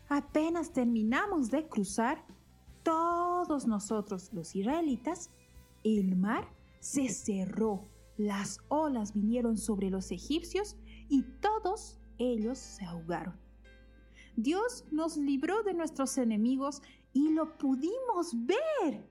Apenas 0.10 0.74
terminamos 0.74 1.50
de 1.50 1.65
cruzar, 1.65 2.26
todos 2.84 3.67
nosotros 3.67 4.34
los 4.34 4.54
israelitas, 4.54 5.30
el 5.86 6.17
mar 6.17 6.46
se 6.82 7.08
cerró, 7.08 7.88
las 8.17 8.60
olas 8.67 9.13
vinieron 9.13 9.58
sobre 9.58 9.89
los 9.89 10.12
egipcios 10.12 10.76
y 11.08 11.24
todos 11.39 11.98
ellos 12.17 12.58
se 12.58 12.86
ahogaron. 12.86 13.36
Dios 14.36 14.86
nos 14.91 15.17
libró 15.17 15.63
de 15.63 15.73
nuestros 15.73 16.17
enemigos 16.17 16.82
y 17.12 17.30
lo 17.30 17.58
pudimos 17.58 18.34
ver. 18.45 19.10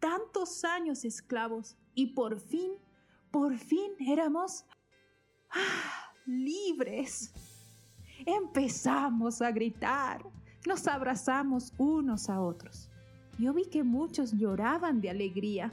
Tantos 0.00 0.64
años 0.64 1.04
esclavos 1.04 1.76
y 1.94 2.08
por 2.08 2.40
fin, 2.40 2.72
por 3.30 3.56
fin 3.56 3.92
éramos 4.00 4.66
ah, 5.50 6.12
libres. 6.26 7.32
Empezamos 8.26 9.40
a 9.40 9.50
gritar, 9.50 10.24
nos 10.66 10.86
abrazamos 10.86 11.72
unos 11.78 12.28
a 12.28 12.40
otros. 12.40 12.90
Yo 13.38 13.52
vi 13.52 13.66
que 13.66 13.82
muchos 13.82 14.32
lloraban 14.32 15.00
de 15.00 15.10
alegría. 15.10 15.72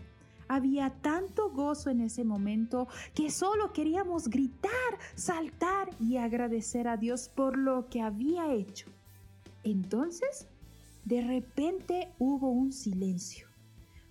Había 0.52 0.90
tanto 0.90 1.50
gozo 1.50 1.92
en 1.92 2.02
ese 2.02 2.26
momento 2.26 2.90
que 3.16 3.32
solo 3.32 3.72
queríamos 3.72 4.28
gritar, 4.28 4.70
saltar 5.16 5.90
y 5.98 6.18
agradecer 6.18 6.90
a 6.90 6.98
Dios 6.98 7.30
por 7.30 7.58
lo 7.58 7.88
que 7.88 8.02
había 8.02 8.54
hecho. 8.54 8.88
Entonces, 9.64 10.50
de 11.06 11.22
repente 11.22 12.10
hubo 12.20 12.50
un 12.50 12.74
silencio. 12.74 13.48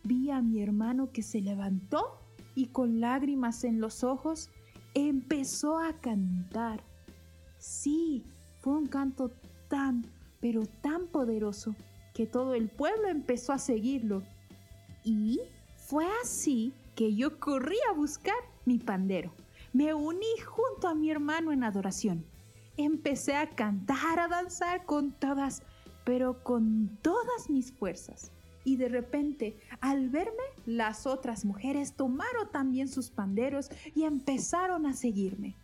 Vi 0.02 0.30
a 0.30 0.40
mi 0.40 0.62
hermano 0.62 1.12
que 1.12 1.22
se 1.22 1.42
levantó 1.42 2.22
y 2.54 2.68
con 2.68 3.00
lágrimas 3.00 3.62
en 3.64 3.78
los 3.78 4.02
ojos 4.02 4.48
empezó 4.94 5.78
a 5.78 5.92
cantar. 6.00 6.82
Sí, 7.58 8.24
fue 8.60 8.78
un 8.78 8.86
canto 8.86 9.30
tan, 9.68 10.06
pero 10.40 10.64
tan 10.64 11.06
poderoso 11.08 11.76
que 12.14 12.24
todo 12.24 12.54
el 12.54 12.70
pueblo 12.70 13.08
empezó 13.08 13.52
a 13.52 13.58
seguirlo. 13.58 14.22
Y 15.04 15.40
fue 15.90 16.06
así 16.22 16.72
que 16.94 17.16
yo 17.16 17.40
corrí 17.40 17.76
a 17.90 17.94
buscar 17.94 18.36
mi 18.64 18.78
pandero. 18.78 19.34
Me 19.72 19.92
uní 19.92 20.38
junto 20.46 20.86
a 20.86 20.94
mi 20.94 21.10
hermano 21.10 21.50
en 21.50 21.64
adoración. 21.64 22.24
Empecé 22.76 23.34
a 23.34 23.50
cantar, 23.50 24.20
a 24.20 24.28
danzar 24.28 24.84
con 24.84 25.10
todas, 25.10 25.64
pero 26.04 26.44
con 26.44 26.96
todas 27.02 27.50
mis 27.50 27.72
fuerzas. 27.72 28.30
Y 28.62 28.76
de 28.76 28.88
repente, 28.88 29.56
al 29.80 30.10
verme, 30.10 30.44
las 30.64 31.08
otras 31.08 31.44
mujeres 31.44 31.94
tomaron 31.94 32.48
también 32.52 32.86
sus 32.86 33.10
panderos 33.10 33.68
y 33.92 34.04
empezaron 34.04 34.86
a 34.86 34.92
seguirme. 34.92 35.56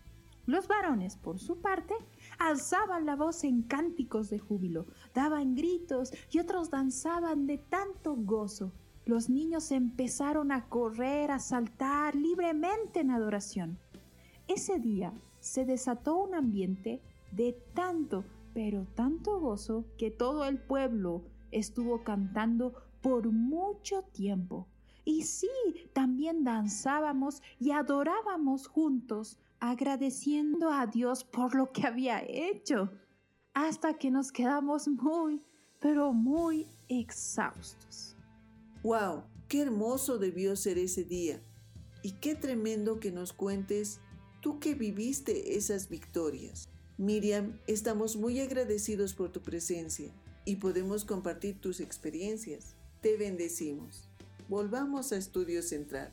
Los 0.44 0.66
varones, 0.66 1.16
por 1.16 1.38
su 1.38 1.60
parte, 1.60 1.94
alzaban 2.40 3.06
la 3.06 3.14
voz 3.14 3.44
en 3.44 3.62
cánticos 3.62 4.28
de 4.28 4.40
júbilo, 4.40 4.86
daban 5.14 5.54
gritos 5.54 6.10
y 6.32 6.40
otros 6.40 6.70
danzaban 6.70 7.46
de 7.46 7.58
tanto 7.58 8.16
gozo. 8.16 8.72
Los 9.06 9.30
niños 9.30 9.70
empezaron 9.70 10.50
a 10.50 10.68
correr, 10.68 11.30
a 11.30 11.38
saltar 11.38 12.16
libremente 12.16 12.98
en 12.98 13.12
adoración. 13.12 13.78
Ese 14.48 14.80
día 14.80 15.12
se 15.38 15.64
desató 15.64 16.16
un 16.16 16.34
ambiente 16.34 17.00
de 17.30 17.52
tanto, 17.72 18.24
pero 18.52 18.84
tanto 18.96 19.38
gozo 19.38 19.84
que 19.96 20.10
todo 20.10 20.44
el 20.44 20.58
pueblo 20.58 21.22
estuvo 21.52 22.02
cantando 22.02 22.74
por 23.00 23.30
mucho 23.30 24.02
tiempo. 24.02 24.66
Y 25.04 25.22
sí, 25.22 25.48
también 25.92 26.42
danzábamos 26.42 27.42
y 27.60 27.70
adorábamos 27.70 28.66
juntos, 28.66 29.38
agradeciendo 29.60 30.72
a 30.72 30.88
Dios 30.88 31.22
por 31.22 31.54
lo 31.54 31.70
que 31.70 31.86
había 31.86 32.24
hecho, 32.26 32.90
hasta 33.54 33.94
que 33.94 34.10
nos 34.10 34.32
quedamos 34.32 34.88
muy, 34.88 35.46
pero 35.78 36.12
muy 36.12 36.66
exhaustos. 36.88 38.15
¡Wow! 38.86 39.24
¡Qué 39.48 39.62
hermoso 39.62 40.16
debió 40.16 40.54
ser 40.54 40.78
ese 40.78 41.02
día! 41.02 41.42
Y 42.04 42.12
qué 42.12 42.36
tremendo 42.36 43.00
que 43.00 43.10
nos 43.10 43.32
cuentes 43.32 43.98
tú 44.40 44.60
que 44.60 44.76
viviste 44.76 45.56
esas 45.56 45.88
victorias. 45.88 46.68
Miriam, 46.96 47.58
estamos 47.66 48.14
muy 48.14 48.38
agradecidos 48.38 49.12
por 49.12 49.32
tu 49.32 49.42
presencia 49.42 50.12
y 50.44 50.56
podemos 50.56 51.04
compartir 51.04 51.60
tus 51.60 51.80
experiencias. 51.80 52.76
Te 53.00 53.16
bendecimos. 53.16 54.08
Volvamos 54.48 55.10
a 55.10 55.16
Estudio 55.16 55.64
Central. 55.64 56.12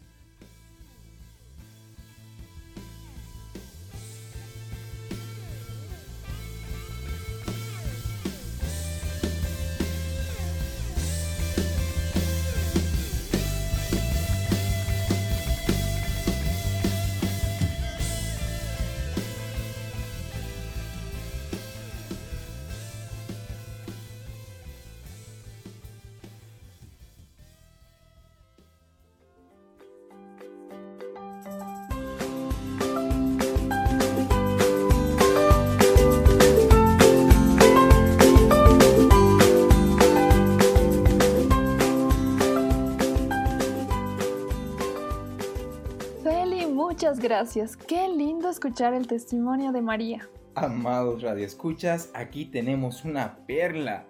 Muchas 46.71 47.19
gracias. 47.19 47.75
Qué 47.75 48.07
lindo 48.07 48.49
escuchar 48.49 48.93
el 48.93 49.07
testimonio 49.07 49.71
de 49.71 49.81
María. 49.81 50.29
Amados 50.55 51.21
radioescuchas, 51.21 52.09
aquí 52.13 52.45
tenemos 52.45 53.03
una 53.03 53.37
perla. 53.45 54.05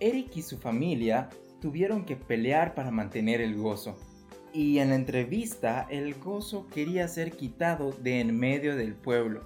Eric 0.00 0.36
y 0.36 0.42
su 0.42 0.58
familia 0.58 1.30
tuvieron 1.60 2.04
que 2.04 2.16
pelear 2.16 2.74
para 2.74 2.90
mantener 2.90 3.40
el 3.40 3.56
gozo. 3.56 3.96
Y 4.52 4.78
en 4.78 4.90
la 4.90 4.94
entrevista, 4.94 5.86
el 5.90 6.14
gozo 6.14 6.68
quería 6.68 7.08
ser 7.08 7.32
quitado 7.32 7.90
de 7.92 8.20
en 8.20 8.38
medio 8.38 8.76
del 8.76 8.94
pueblo. 8.94 9.42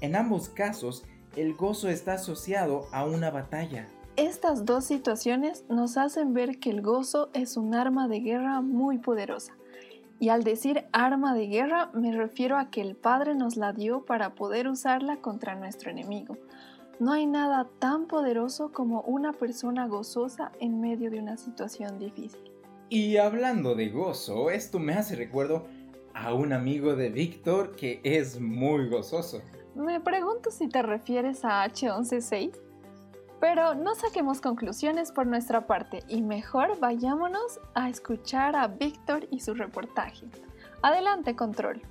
En 0.00 0.14
ambos 0.14 0.48
casos, 0.48 1.04
el 1.36 1.54
gozo 1.54 1.88
está 1.88 2.14
asociado 2.14 2.86
a 2.92 3.04
una 3.04 3.30
batalla. 3.30 3.88
Estas 4.16 4.64
dos 4.64 4.84
situaciones 4.84 5.64
nos 5.68 5.96
hacen 5.96 6.34
ver 6.34 6.58
que 6.58 6.70
el 6.70 6.82
gozo 6.82 7.30
es 7.32 7.56
un 7.56 7.74
arma 7.74 8.08
de 8.08 8.20
guerra 8.20 8.60
muy 8.60 8.98
poderosa. 8.98 9.56
Y 10.18 10.30
al 10.30 10.44
decir 10.44 10.84
arma 10.92 11.34
de 11.34 11.46
guerra 11.46 11.90
me 11.92 12.12
refiero 12.12 12.56
a 12.56 12.70
que 12.70 12.80
el 12.80 12.96
Padre 12.96 13.34
nos 13.34 13.56
la 13.56 13.72
dio 13.72 14.04
para 14.04 14.34
poder 14.34 14.66
usarla 14.68 15.16
contra 15.16 15.54
nuestro 15.54 15.90
enemigo. 15.90 16.38
No 16.98 17.12
hay 17.12 17.26
nada 17.26 17.68
tan 17.78 18.06
poderoso 18.06 18.72
como 18.72 19.02
una 19.02 19.34
persona 19.34 19.86
gozosa 19.86 20.52
en 20.60 20.80
medio 20.80 21.10
de 21.10 21.18
una 21.18 21.36
situación 21.36 21.98
difícil. 21.98 22.40
Y 22.88 23.18
hablando 23.18 23.74
de 23.74 23.90
gozo, 23.90 24.50
esto 24.50 24.78
me 24.78 24.94
hace 24.94 25.16
recuerdo 25.16 25.66
a 26.14 26.32
un 26.32 26.54
amigo 26.54 26.96
de 26.96 27.10
Víctor 27.10 27.76
que 27.76 28.00
es 28.02 28.40
muy 28.40 28.88
gozoso. 28.88 29.42
Me 29.74 30.00
pregunto 30.00 30.50
si 30.50 30.68
te 30.68 30.80
refieres 30.80 31.44
a 31.44 31.66
H116. 31.66 32.65
Pero 33.40 33.74
no 33.74 33.94
saquemos 33.94 34.40
conclusiones 34.40 35.12
por 35.12 35.26
nuestra 35.26 35.66
parte 35.66 36.02
y 36.08 36.22
mejor 36.22 36.78
vayámonos 36.80 37.60
a 37.74 37.88
escuchar 37.88 38.56
a 38.56 38.66
Víctor 38.66 39.26
y 39.30 39.40
su 39.40 39.54
reportaje. 39.54 40.26
Adelante, 40.82 41.36
control. 41.36 41.82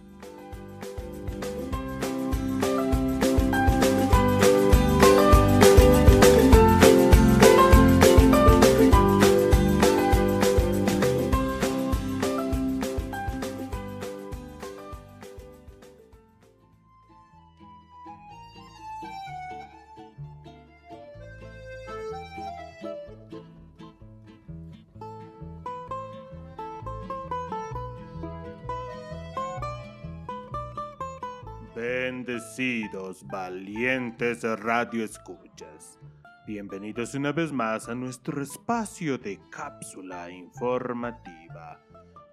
Valientes 33.24 34.44
radioescuchas. 34.44 36.00
Bienvenidos 36.46 37.16
una 37.16 37.32
vez 37.32 37.52
más 37.52 37.90
a 37.90 37.96
nuestro 37.96 38.44
espacio 38.44 39.18
de 39.18 39.40
cápsula 39.50 40.30
informativa. 40.30 41.82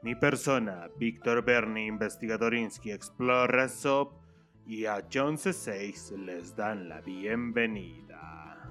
Mi 0.02 0.14
persona, 0.14 0.90
Víctor 0.98 1.42
Berni, 1.42 1.86
investigador 1.86 2.54
Insky 2.54 2.92
Explorer 2.92 3.70
SOP, 3.70 4.12
y 4.66 4.84
a 4.84 5.02
John 5.10 5.38
C6 5.38 6.18
les 6.18 6.54
dan 6.54 6.88
la 6.88 7.00
bienvenida. 7.00 8.70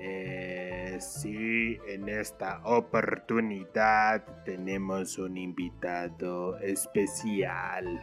Eh, 0.00 0.75
sí, 1.00 1.78
en 1.86 2.08
esta 2.08 2.60
oportunidad 2.64 4.24
tenemos 4.44 5.18
un 5.18 5.36
invitado 5.36 6.58
especial. 6.58 8.00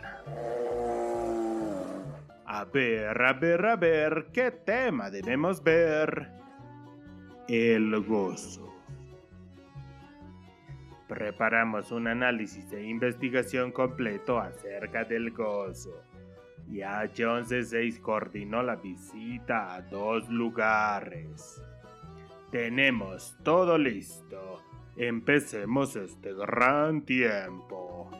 A 2.45 2.65
ver, 2.65 3.21
a 3.21 3.33
ver, 3.33 3.65
a 3.65 3.75
ver, 3.75 4.27
¿qué 4.31 4.51
tema 4.51 5.09
debemos 5.09 5.63
ver? 5.63 6.29
El 7.47 7.99
gozo. 8.05 8.73
Preparamos 11.07 11.91
un 11.91 12.07
análisis 12.07 12.71
e 12.73 12.83
investigación 12.83 13.71
completo 13.71 14.39
acerca 14.39 15.03
del 15.03 15.31
gozo. 15.31 16.03
John 17.15 17.45
C6 17.45 17.99
coordinó 18.01 18.63
la 18.63 18.75
visita 18.75 19.75
a 19.75 19.81
dos 19.81 20.27
lugares. 20.29 21.61
Tenemos 22.53 23.35
todo 23.43 23.79
listo. 23.79 24.61
Empecemos 24.95 25.95
este 25.95 26.35
gran 26.35 27.01
tiempo. 27.01 28.11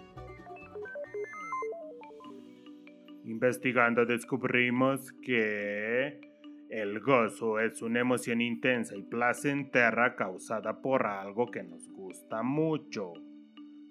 Investigando 3.25 4.07
descubrimos 4.07 5.11
que 5.21 6.19
el 6.67 6.99
gozo 6.99 7.59
es 7.59 7.83
una 7.83 7.99
emoción 7.99 8.41
intensa 8.41 8.95
y 8.95 9.03
placentera 9.03 10.15
causada 10.15 10.81
por 10.81 11.05
algo 11.05 11.51
que 11.51 11.61
nos 11.61 11.87
gusta 11.89 12.41
mucho. 12.41 13.13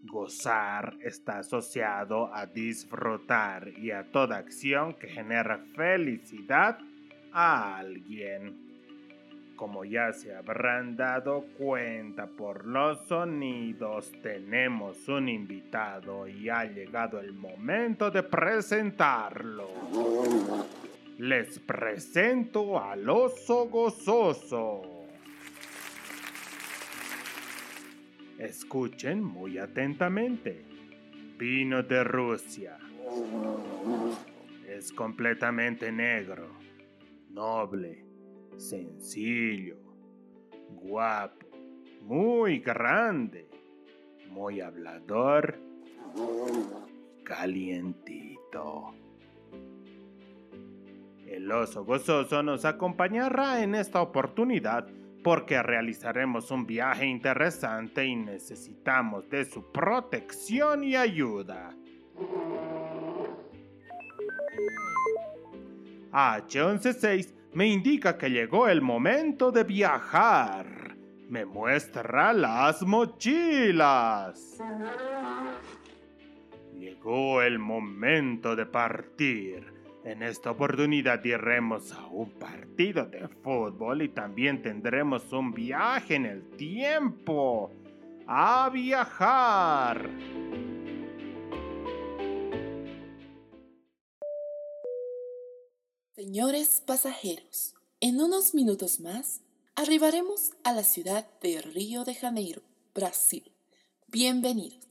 Gozar 0.03 0.97
está 1.03 1.39
asociado 1.39 2.35
a 2.35 2.47
disfrutar 2.47 3.69
y 3.79 3.93
a 3.93 4.11
toda 4.11 4.39
acción 4.39 4.95
que 4.95 5.07
genera 5.07 5.59
felicidad 5.77 6.81
a 7.33 7.79
alguien. 7.79 8.62
Como 9.57 9.85
ya 9.85 10.13
se 10.13 10.35
habrán 10.35 10.97
dado 10.97 11.45
cuenta 11.57 12.27
por 12.27 12.67
los 12.67 13.07
sonidos, 13.07 14.11
tenemos 14.23 15.09
un 15.09 15.29
invitado 15.29 16.27
y 16.27 16.49
ha 16.49 16.65
llegado 16.65 17.21
el 17.21 17.33
momento 17.33 18.11
de 18.11 18.23
presentarlo. 18.23 19.69
Les 21.19 21.59
presento 21.61 22.83
al 22.83 23.09
oso 23.09 23.69
gozoso. 23.69 24.83
Escuchen 28.39 29.23
muy 29.23 29.59
atentamente. 29.59 30.65
Vino 31.39 31.83
de 31.83 32.03
Rusia. 32.03 32.79
Es 34.67 34.93
completamente 34.93 35.93
negro, 35.93 36.49
noble, 37.31 38.12
sencillo, 38.57 39.77
guapo, 40.71 41.47
muy 42.03 42.59
grande, 42.59 43.49
muy 44.31 44.61
hablador, 44.61 45.59
calientito. 47.25 48.95
El 51.27 51.51
oso 51.51 51.85
gozoso 51.85 52.43
nos 52.43 52.65
acompañará 52.65 53.63
en 53.63 53.75
esta 53.75 54.03
oportunidad 54.03 54.87
porque 55.23 55.63
realizaremos 55.63 56.51
un 56.51 56.67
viaje 56.67 57.07
interesante 57.07 58.05
y 58.05 58.17
necesitamos 58.17 59.29
de 59.31 59.45
su 59.45 59.71
protección 59.71 60.85
y 60.85 60.97
ayuda. 60.97 61.75
H116 66.13 67.33
me 67.55 67.67
indica 67.67 68.17
que 68.17 68.31
llegó 68.31 68.69
el 68.69 68.81
momento 68.81 69.51
de 69.53 69.65
viajar. 69.65 70.97
Me 71.29 71.45
muestra 71.45 72.33
las 72.33 72.83
mochilas. 72.83 74.59
Llegó 76.79 77.43
el 77.43 77.59
momento 77.59 78.57
de 78.57 78.67
partir. 78.67 79.73
En 80.05 80.23
esta 80.23 80.51
oportunidad 80.51 81.25
iremos 81.25 81.93
a 81.93 82.07
un 82.07 82.31
partido 82.31 83.07
de 83.07 83.29
fútbol 83.29 84.03
y 84.03 84.09
también 84.09 84.61
tendremos 84.61 85.33
un 85.33 85.53
viaje 85.53 86.17
en 86.17 86.27
el 86.27 86.51
tiempo. 86.57 87.71
¡A 88.27 88.69
viajar! 88.73 90.09
Señores 96.25 96.81
pasajeros, 96.87 97.75
en 98.01 98.21
unos 98.21 98.55
minutos 98.55 99.01
más 99.01 99.41
arribaremos 99.75 100.53
a 100.63 100.73
la 100.73 100.85
ciudad 100.85 101.27
de 101.41 101.61
Río 101.61 102.05
de 102.05 102.15
Janeiro, 102.15 102.63
Brasil. 102.95 103.51
Bienvenidos. 104.07 104.87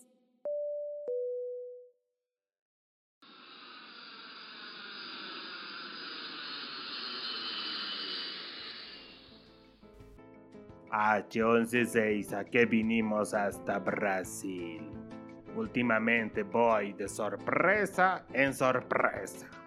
H116, 10.91 12.33
¿a 12.33 12.43
qué 12.43 12.65
vinimos 12.65 13.33
hasta 13.33 13.79
Brasil? 13.79 14.81
Últimamente 15.55 16.43
voy 16.43 16.91
de 16.91 17.07
sorpresa 17.07 18.25
en 18.33 18.53
sorpresa. 18.53 19.60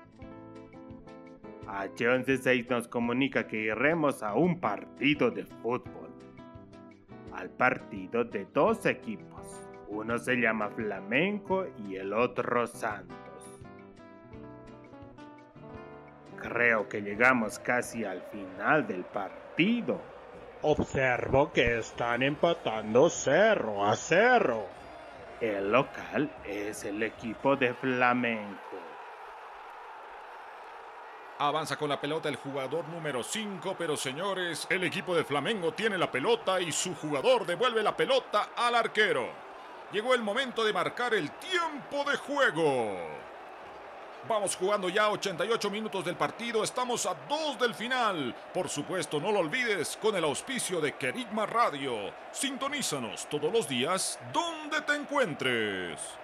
H116 1.67 2.69
nos 2.69 2.89
comunica 2.89 3.47
que 3.47 3.57
iremos 3.57 4.23
a 4.23 4.35
un 4.35 4.61
partido 4.61 5.31
de 5.31 5.45
fútbol. 5.45 6.11
Al 7.33 7.51
partido 7.51 8.25
de 8.25 8.47
dos 8.53 8.87
equipos. 8.87 9.69
Uno 9.89 10.19
se 10.19 10.37
llama 10.37 10.71
Flamenco 10.71 11.67
y 11.87 11.97
el 11.97 12.13
otro 12.13 12.67
Santos. 12.67 13.17
Creo 16.37 16.89
que 16.89 17.01
llegamos 17.01 17.59
casi 17.59 18.05
al 18.05 18.21
final 18.23 18.87
del 18.87 19.05
partido. 19.05 20.01
Observo 20.63 21.53
que 21.53 21.79
están 21.79 22.23
empatando 22.23 23.09
cerro 23.09 23.85
a 23.85 23.97
cerro. 23.97 24.67
El 25.41 25.73
local 25.73 26.31
es 26.47 26.85
el 26.85 27.03
equipo 27.03 27.57
de 27.57 27.75
Flamenco. 27.75 28.74
Avanza 31.39 31.77
con 31.77 31.89
la 31.89 32.01
pelota 32.01 32.29
el 32.29 32.37
jugador 32.37 32.89
número 32.89 33.25
5, 33.25 33.75
pero 33.77 33.97
señores, 33.97 34.69
el 34.71 34.85
equipo 34.85 35.17
de 35.17 35.25
Flamengo 35.25 35.73
tiene 35.73 35.99
la 35.99 36.11
pelota 36.11 36.61
y 36.61 36.71
su 36.71 36.95
jugador 36.95 37.45
devuelve 37.45 37.83
la 37.83 37.97
pelota 37.97 38.51
al 38.55 38.77
arquero. 38.77 39.29
Llegó 39.91 40.15
el 40.15 40.23
momento 40.23 40.65
de 40.65 40.73
marcar 40.73 41.13
el 41.13 41.33
tiempo 41.33 42.09
de 42.09 42.17
juego. 42.19 42.97
Vamos 44.29 44.55
jugando 44.55 44.89
ya 44.89 45.11
88 45.11 45.71
minutos 45.71 46.05
del 46.05 46.15
partido, 46.15 46.63
estamos 46.63 47.05
a 47.05 47.17
dos 47.29 47.59
del 47.59 47.75
final. 47.75 48.33
Por 48.55 48.69
supuesto, 48.69 49.19
no 49.19 49.33
lo 49.33 49.41
olvides 49.41 49.99
con 50.01 50.15
el 50.15 50.23
auspicio 50.23 50.81
de 50.81 50.95
Kerigma 50.95 51.47
Radio. 51.47 52.13
Sintonízanos 52.31 53.29
todos 53.29 53.53
los 53.53 53.69
días 53.69 54.21
donde 54.33 54.81
te 54.83 54.95
encuentres. 54.95 56.24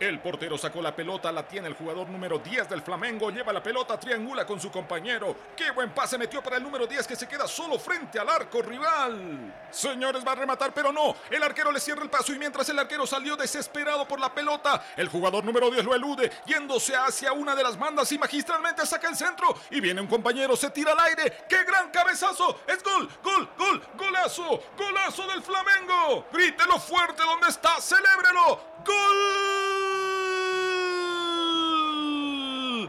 El 0.00 0.18
portero 0.18 0.56
sacó 0.56 0.80
la 0.80 0.96
pelota, 0.96 1.30
la 1.30 1.46
tiene 1.46 1.68
el 1.68 1.74
jugador 1.74 2.08
número 2.08 2.38
10 2.38 2.70
del 2.70 2.80
Flamengo, 2.80 3.28
lleva 3.28 3.52
la 3.52 3.62
pelota, 3.62 4.00
triangula 4.00 4.46
con 4.46 4.58
su 4.58 4.70
compañero. 4.70 5.36
¡Qué 5.54 5.72
buen 5.72 5.90
pase 5.90 6.16
metió 6.16 6.42
para 6.42 6.56
el 6.56 6.62
número 6.62 6.86
10 6.86 7.06
que 7.06 7.16
se 7.16 7.28
queda 7.28 7.46
solo 7.46 7.78
frente 7.78 8.18
al 8.18 8.30
arco 8.30 8.62
rival! 8.62 9.52
Señores, 9.70 10.26
va 10.26 10.32
a 10.32 10.36
rematar, 10.36 10.72
pero 10.72 10.90
no. 10.90 11.14
El 11.30 11.42
arquero 11.42 11.70
le 11.70 11.78
cierra 11.78 12.02
el 12.02 12.08
paso 12.08 12.32
y 12.32 12.38
mientras 12.38 12.66
el 12.70 12.78
arquero 12.78 13.06
salió 13.06 13.36
desesperado 13.36 14.08
por 14.08 14.18
la 14.18 14.32
pelota, 14.32 14.82
el 14.96 15.10
jugador 15.10 15.44
número 15.44 15.70
10 15.70 15.84
lo 15.84 15.94
elude, 15.94 16.32
yéndose 16.46 16.96
hacia 16.96 17.34
una 17.34 17.54
de 17.54 17.62
las 17.62 17.78
bandas 17.78 18.10
y 18.10 18.16
magistralmente 18.18 18.86
saca 18.86 19.06
el 19.06 19.16
centro. 19.16 19.54
Y 19.70 19.82
viene 19.82 20.00
un 20.00 20.06
compañero, 20.06 20.56
se 20.56 20.70
tira 20.70 20.92
al 20.92 21.00
aire. 21.00 21.44
¡Qué 21.46 21.62
gran 21.64 21.90
cabezazo! 21.90 22.60
¡Es 22.66 22.82
gol! 22.82 23.06
¡Gol! 23.22 23.50
¡Gol! 23.58 23.82
¡Golazo! 23.98 24.62
¡Golazo 24.78 25.26
del 25.26 25.42
Flamengo! 25.42 26.24
¡Grítelo 26.32 26.78
fuerte 26.80 27.22
donde 27.22 27.48
está! 27.48 27.78
¡Celébrelo! 27.82 28.60
¡Gol! 28.82 29.89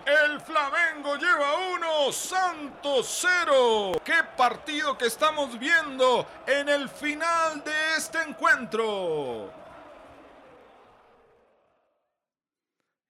El 0.05 0.39
Flamengo 0.41 1.15
lleva 1.15 1.75
uno, 1.75 2.11
Santos 2.11 3.21
cero. 3.21 3.93
¡Qué 4.03 4.23
partido 4.35 4.97
que 4.97 5.05
estamos 5.05 5.57
viendo 5.59 6.27
en 6.47 6.67
el 6.69 6.89
final 6.89 7.63
de 7.63 7.71
este 7.97 8.19
encuentro! 8.21 9.53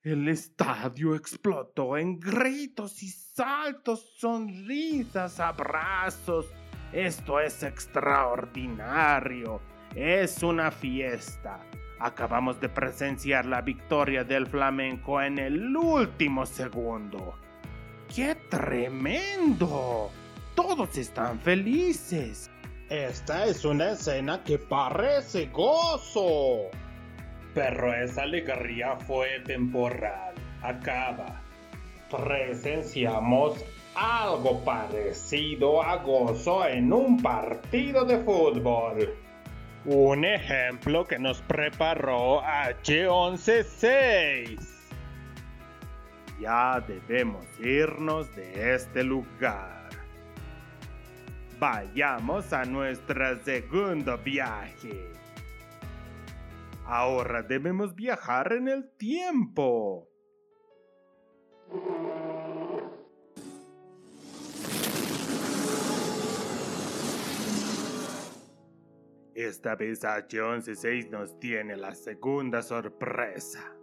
El 0.02 0.28
estadio 0.28 1.14
explotó 1.14 1.96
en 1.96 2.18
gritos 2.18 3.04
y 3.04 3.08
saltos, 3.08 4.16
sonrisas, 4.18 5.38
abrazos. 5.38 6.46
Esto 6.92 7.38
es 7.38 7.62
extraordinario. 7.62 9.60
Es 9.94 10.42
una 10.42 10.72
fiesta. 10.72 11.64
Acabamos 12.04 12.60
de 12.60 12.68
presenciar 12.68 13.46
la 13.46 13.60
victoria 13.60 14.24
del 14.24 14.48
flamenco 14.48 15.22
en 15.22 15.38
el 15.38 15.76
último 15.76 16.44
segundo. 16.44 17.36
¡Qué 18.12 18.34
tremendo! 18.50 20.10
Todos 20.56 20.98
están 20.98 21.38
felices. 21.38 22.50
Esta 22.90 23.46
es 23.46 23.64
una 23.64 23.92
escena 23.92 24.42
que 24.42 24.58
parece 24.58 25.46
gozo. 25.46 26.70
Pero 27.54 27.94
esa 27.94 28.22
alegría 28.22 28.96
fue 28.96 29.38
temporal. 29.46 30.34
Acaba. 30.60 31.40
Presenciamos 32.10 33.64
algo 33.94 34.64
parecido 34.64 35.80
a 35.80 35.98
gozo 35.98 36.66
en 36.66 36.92
un 36.92 37.22
partido 37.22 38.04
de 38.04 38.18
fútbol. 38.18 39.21
Un 39.84 40.24
ejemplo 40.24 41.08
que 41.08 41.18
nos 41.18 41.42
preparó 41.42 42.40
H116. 42.42 44.56
Ya 46.40 46.78
debemos 46.86 47.44
irnos 47.58 48.32
de 48.36 48.74
este 48.74 49.02
lugar. 49.02 49.88
Vayamos 51.58 52.52
a 52.52 52.64
nuestro 52.64 53.42
segundo 53.44 54.16
viaje. 54.18 55.10
Ahora 56.84 57.42
debemos 57.42 57.96
viajar 57.96 58.52
en 58.52 58.68
el 58.68 58.88
tiempo. 58.96 60.08
Esta 69.34 69.76
vez 69.76 70.04
H116 70.04 71.08
nos 71.08 71.40
tiene 71.40 71.74
la 71.74 71.94
segunda 71.94 72.60
sorpresa. 72.60 73.74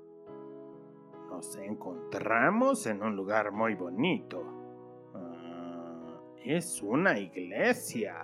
Nos 1.28 1.56
encontramos 1.56 2.86
en 2.86 3.02
un 3.02 3.16
lugar 3.16 3.52
muy 3.52 3.74
bonito. 3.74 4.44
Ah, 5.16 6.22
es 6.46 6.84
una 6.84 7.18
iglesia. 7.18 8.24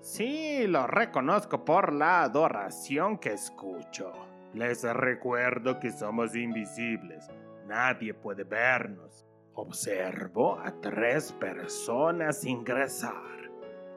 Sí, 0.00 0.68
lo 0.68 0.86
reconozco 0.86 1.64
por 1.64 1.92
la 1.92 2.22
adoración 2.22 3.18
que 3.18 3.32
escucho. 3.32 4.12
Les 4.52 4.84
recuerdo 4.84 5.80
que 5.80 5.90
somos 5.90 6.36
invisibles. 6.36 7.28
Nadie 7.66 8.14
puede 8.14 8.44
vernos. 8.44 9.26
Observo 9.54 10.60
a 10.60 10.70
tres 10.80 11.32
personas 11.32 12.44
ingresar. 12.44 13.50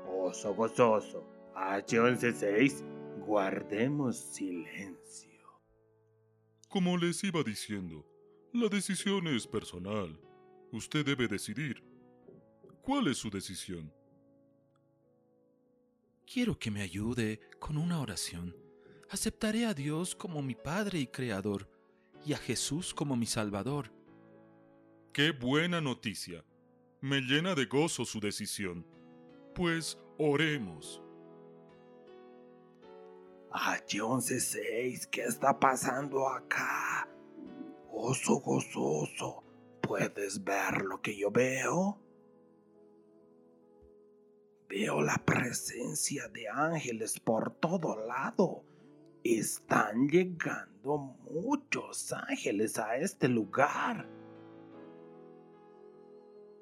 Oso 0.08 0.56
gozoso. 0.56 1.37
H116, 1.58 2.84
guardemos 3.26 4.16
silencio. 4.16 5.42
Como 6.70 6.96
les 6.98 7.24
iba 7.24 7.42
diciendo, 7.42 8.06
la 8.54 8.70
decisión 8.70 9.26
es 9.28 9.48
personal. 9.48 10.20
Usted 10.72 11.04
debe 11.04 11.28
decidir. 11.28 11.84
¿Cuál 12.84 13.08
es 13.08 13.18
su 13.18 13.32
decisión? 13.32 13.92
Quiero 16.32 16.60
que 16.60 16.70
me 16.70 16.82
ayude 16.82 17.40
con 17.60 17.78
una 17.78 18.02
oración. 18.02 18.56
Aceptaré 19.10 19.66
a 19.66 19.74
Dios 19.74 20.16
como 20.16 20.44
mi 20.44 20.54
Padre 20.54 21.00
y 21.00 21.08
Creador 21.08 21.68
y 22.24 22.34
a 22.34 22.38
Jesús 22.38 22.94
como 22.94 23.16
mi 23.16 23.26
Salvador. 23.26 23.92
¡Qué 25.12 25.32
buena 25.32 25.82
noticia! 25.82 26.46
Me 27.02 27.22
llena 27.22 27.56
de 27.56 27.66
gozo 27.66 28.06
su 28.06 28.20
decisión. 28.20 28.86
Pues 29.56 29.98
oremos. 30.20 31.02
H116, 33.52 35.08
¿qué 35.10 35.24
está 35.24 35.60
pasando 35.60 36.28
acá? 36.28 37.08
Oso 37.92 38.36
gozoso, 38.40 39.44
¿puedes 39.82 40.44
ver 40.44 40.82
lo 40.84 41.02
que 41.02 41.18
yo 41.18 41.32
veo? 41.32 42.00
Veo 44.70 45.02
la 45.02 45.18
presencia 45.26 46.28
de 46.28 46.50
ángeles 46.50 47.20
por 47.20 47.52
todo 47.52 48.06
lado. 48.06 48.64
Están 49.24 50.08
llegando 50.10 50.98
muchos 51.32 52.12
ángeles 52.12 52.78
a 52.78 52.98
este 52.98 53.30
lugar. 53.30 54.08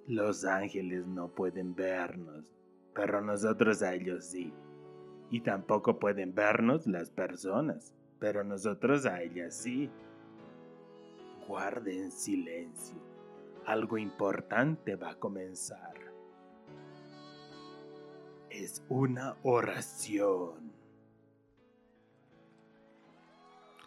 Los 0.07 0.45
ángeles 0.45 1.07
no 1.07 1.29
pueden 1.29 1.73
vernos, 1.73 2.45
pero 2.93 3.21
nosotros 3.21 3.81
a 3.81 3.95
ellos 3.95 4.25
sí. 4.25 4.53
Y 5.35 5.41
tampoco 5.41 5.99
pueden 5.99 6.33
vernos 6.33 6.87
las 6.87 7.09
personas, 7.09 7.93
pero 8.19 8.45
nosotros 8.45 9.05
a 9.05 9.21
ellas 9.21 9.53
sí. 9.53 9.91
Guarden 11.45 12.09
silencio. 12.09 12.95
Algo 13.65 13.97
importante 13.97 14.95
va 14.95 15.09
a 15.09 15.19
comenzar. 15.19 15.93
Es 18.49 18.81
una 18.87 19.35
oración. 19.43 20.71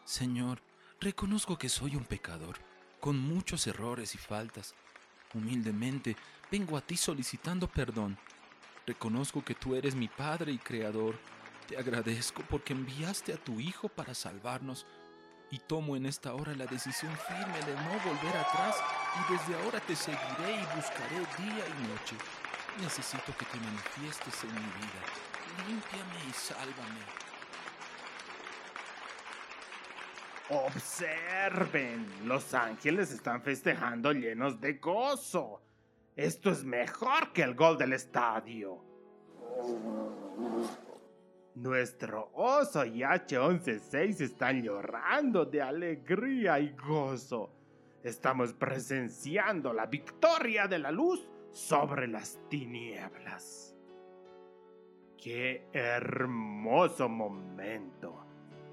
Señor, 0.04 0.58
reconozco 1.00 1.56
que 1.56 1.70
soy 1.70 1.96
un 1.96 2.04
pecador, 2.04 2.56
con 3.00 3.18
muchos 3.18 3.66
errores 3.66 4.14
y 4.14 4.18
faltas. 4.18 4.74
Humildemente 5.32 6.14
vengo 6.52 6.76
a 6.76 6.82
ti 6.82 6.98
solicitando 6.98 7.68
perdón. 7.68 8.18
Reconozco 8.86 9.42
que 9.42 9.54
tú 9.54 9.74
eres 9.74 9.94
mi 9.94 10.08
Padre 10.08 10.52
y 10.52 10.58
Creador. 10.58 11.14
Te 11.68 11.76
agradezco 11.76 12.42
porque 12.48 12.72
enviaste 12.72 13.34
a 13.34 13.36
tu 13.36 13.60
Hijo 13.60 13.90
para 13.90 14.14
salvarnos 14.14 14.86
y 15.50 15.58
tomo 15.58 15.96
en 15.96 16.06
esta 16.06 16.32
hora 16.32 16.54
la 16.54 16.64
decisión 16.64 17.12
firme 17.28 17.60
de 17.60 17.74
no 17.74 17.90
volver 18.06 18.34
atrás 18.38 18.76
y 19.14 19.32
desde 19.32 19.62
ahora 19.62 19.78
te 19.80 19.94
seguiré 19.94 20.54
y 20.54 20.76
buscaré 20.76 21.18
día 21.18 21.66
y 21.66 21.88
noche. 21.88 22.16
Necesito 22.80 23.36
que 23.36 23.44
te 23.44 23.58
manifiestes 23.58 24.44
en 24.44 24.54
mi 24.54 24.60
vida. 24.60 25.02
Límpiame 25.66 26.30
y 26.30 26.32
sálvame. 26.32 27.00
Observen, 30.48 32.26
los 32.26 32.54
ángeles 32.54 33.12
están 33.12 33.42
festejando 33.42 34.12
llenos 34.12 34.58
de 34.58 34.72
gozo. 34.74 35.60
Esto 36.16 36.50
es 36.50 36.64
mejor 36.64 37.34
que 37.34 37.42
el 37.42 37.54
gol 37.54 37.76
del 37.76 37.92
estadio. 37.92 38.82
Nuestro 41.54 42.30
oso 42.34 42.84
y 42.84 43.00
H116 43.00 44.20
están 44.20 44.62
llorando 44.62 45.44
de 45.44 45.60
alegría 45.60 46.60
y 46.60 46.70
gozo. 46.70 47.50
Estamos 48.02 48.52
presenciando 48.52 49.72
la 49.72 49.86
victoria 49.86 50.68
de 50.68 50.78
la 50.78 50.92
luz 50.92 51.28
sobre 51.50 52.06
las 52.06 52.38
tinieblas. 52.48 53.74
¡Qué 55.16 55.66
hermoso 55.72 57.08
momento! 57.08 58.24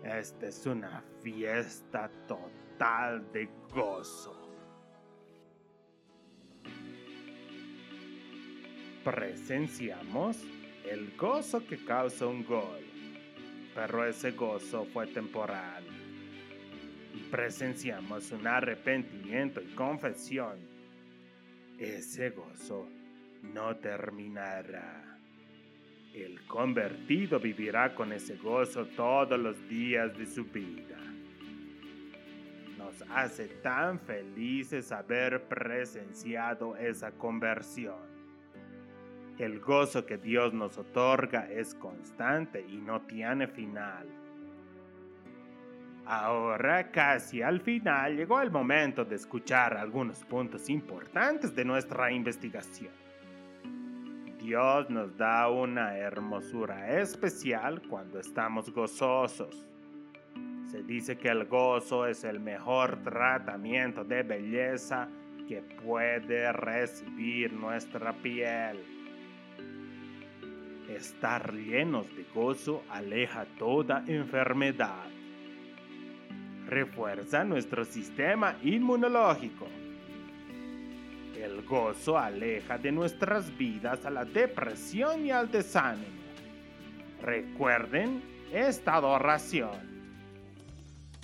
Esta 0.04 0.46
es 0.46 0.66
una 0.68 1.04
fiesta 1.22 2.12
total 2.28 3.32
de 3.32 3.50
gozo. 3.74 4.46
Presenciamos 9.04 10.38
el 10.90 11.16
gozo 11.18 11.66
que 11.66 11.84
causa 11.84 12.28
un 12.28 12.46
gol, 12.46 12.84
pero 13.74 14.06
ese 14.06 14.32
gozo 14.32 14.86
fue 14.86 15.08
temporal. 15.08 15.84
Presenciamos 17.32 18.32
un 18.32 18.46
arrepentimiento 18.46 19.62
y 19.62 19.74
confesión. 19.74 20.58
Ese 21.80 22.30
gozo 22.30 22.88
no 23.42 23.76
terminará. 23.78 25.18
El 26.14 26.46
convertido 26.48 27.40
vivirá 27.40 27.94
con 27.94 28.14
ese 28.14 28.38
gozo 28.38 28.86
todos 28.96 29.38
los 29.38 29.68
días 29.68 30.18
de 30.18 30.26
su 30.26 30.46
vida. 30.46 30.98
Nos 32.78 33.02
hace 33.10 33.48
tan 33.48 34.00
felices 34.00 34.92
haber 34.92 35.44
presenciado 35.48 36.78
esa 36.78 37.12
conversión. 37.12 38.15
El 39.38 39.60
gozo 39.60 40.06
que 40.06 40.18
Dios 40.18 40.54
nos 40.54 40.78
otorga 40.78 41.50
es 41.52 41.76
constante 41.76 42.66
y 42.68 42.78
no 42.78 43.02
tiene 43.02 43.48
final. 43.48 44.08
Ahora 46.06 46.92
casi 46.92 47.42
al 47.42 47.60
final 47.60 48.16
llegó 48.16 48.40
el 48.40 48.52
momento 48.52 49.04
de 49.04 49.16
escuchar 49.16 49.76
algunos 49.76 50.24
puntos 50.24 50.70
importantes 50.70 51.54
de 51.56 51.66
nuestra 51.66 52.12
investigación. 52.12 52.94
Dios 54.40 54.90
nos 54.92 55.18
da 55.18 55.50
una 55.50 55.98
hermosura 55.98 57.00
especial 57.02 57.82
cuando 57.90 58.20
estamos 58.20 58.72
gozosos. 58.72 59.68
Se 60.70 60.84
dice 60.84 61.18
que 61.18 61.30
el 61.30 61.46
gozo 61.46 62.06
es 62.06 62.24
el 62.24 62.40
mejor 62.40 63.02
tratamiento 63.04 64.04
de 64.04 64.22
belleza 64.22 65.08
que 65.48 65.62
puede 65.84 66.52
recibir 66.54 67.52
nuestra 67.54 68.14
piel. 68.14 69.05
Estar 70.90 71.54
llenos 71.54 72.08
de 72.16 72.26
gozo 72.34 72.84
aleja 72.90 73.46
toda 73.58 74.04
enfermedad. 74.08 75.06
Refuerza 76.68 77.44
nuestro 77.44 77.86
sistema 77.86 78.56
inmunológico. 78.62 79.68
El 81.36 81.64
gozo 81.64 82.18
aleja 82.18 82.78
de 82.78 82.92
nuestras 82.92 83.56
vidas 83.58 84.06
a 84.06 84.10
la 84.10 84.26
depresión 84.26 85.26
y 85.26 85.32
al 85.32 85.52
desánimo. 85.52 86.24
Recuerden 87.22 88.22
esta 88.54 89.00
oración. 89.00 89.96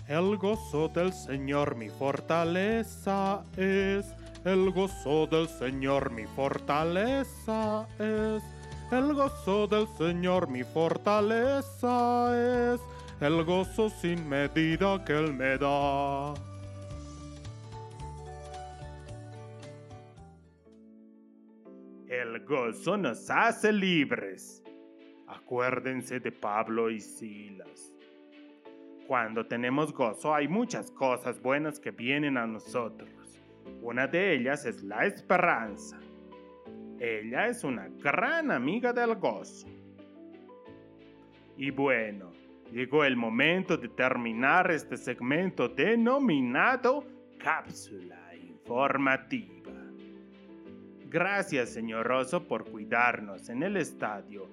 El 0.08 0.38
gozo 0.38 0.90
del 0.90 1.14
Señor 1.14 1.76
mi 1.76 1.90
fortaleza 1.90 3.44
es. 3.56 4.06
El 4.44 4.72
gozo 4.72 5.28
del 5.28 5.48
Señor 5.48 6.12
mi 6.12 6.26
fortaleza 6.26 7.88
es. 8.00 8.44
El 8.92 9.14
gozo 9.14 9.68
del 9.68 9.88
Señor 9.88 10.50
mi 10.50 10.66
fortaleza 10.66 12.74
es. 12.74 12.82
El 13.22 13.46
gozo 13.46 13.90
sin 13.90 14.28
medida 14.28 15.02
que 15.06 15.14
Él 15.14 15.34
me 15.34 15.58
da. 15.58 16.34
El 22.10 22.46
gozo 22.46 22.98
nos 22.98 23.30
hace 23.30 23.72
libres. 23.72 24.62
Acuérdense 25.26 26.20
de 26.20 26.34
Pablo 26.34 26.90
y 26.90 27.00
Silas. 27.00 27.96
Cuando 29.08 29.46
tenemos 29.46 29.94
gozo 29.94 30.36
hay 30.36 30.50
muchas 30.50 30.92
cosas 30.92 31.42
buenas 31.42 31.80
que 31.80 31.92
vienen 31.92 32.38
a 32.38 32.46
nosotros. 32.46 33.10
Una 33.82 34.06
de 34.06 34.36
ellas 34.36 34.66
es 34.66 34.84
la 34.84 35.06
esperanza. 35.06 35.98
Ella 37.04 37.48
es 37.48 37.64
una 37.64 37.88
gran 37.88 38.52
amiga 38.52 38.94
del 38.94 39.16
gozo. 39.16 39.68
Y 41.58 41.72
bueno, 41.72 42.32
llegó 42.72 43.04
el 43.04 43.18
momento 43.18 43.76
de 43.76 43.88
terminar 43.88 44.70
este 44.70 44.98
segmento 44.98 45.68
denominado 45.68 47.04
cápsula 47.40 48.36
informativa. 48.36 49.72
Gracias, 51.10 51.72
señor 51.72 52.12
Oso, 52.12 52.48
por 52.48 52.70
cuidarnos 52.70 53.50
en 53.50 53.64
el 53.64 53.78
estadio 53.78 54.48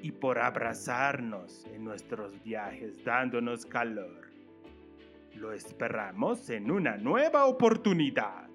y 0.00 0.10
por 0.10 0.38
abrazarnos 0.38 1.66
en 1.66 1.84
nuestros 1.84 2.42
viajes 2.42 3.04
dándonos 3.04 3.66
calor. 3.66 4.26
Lo 5.34 5.52
esperamos 5.52 6.48
en 6.48 6.70
una 6.70 6.96
nueva 6.96 7.44
oportunidad. 7.44 8.49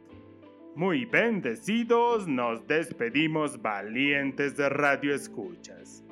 Muy 0.75 1.05
bendecidos, 1.05 2.27
nos 2.27 2.67
despedimos 2.67 3.61
valientes 3.61 4.57
de 4.57 4.67
Radio 4.67 5.15
Escuchas. 5.15 6.03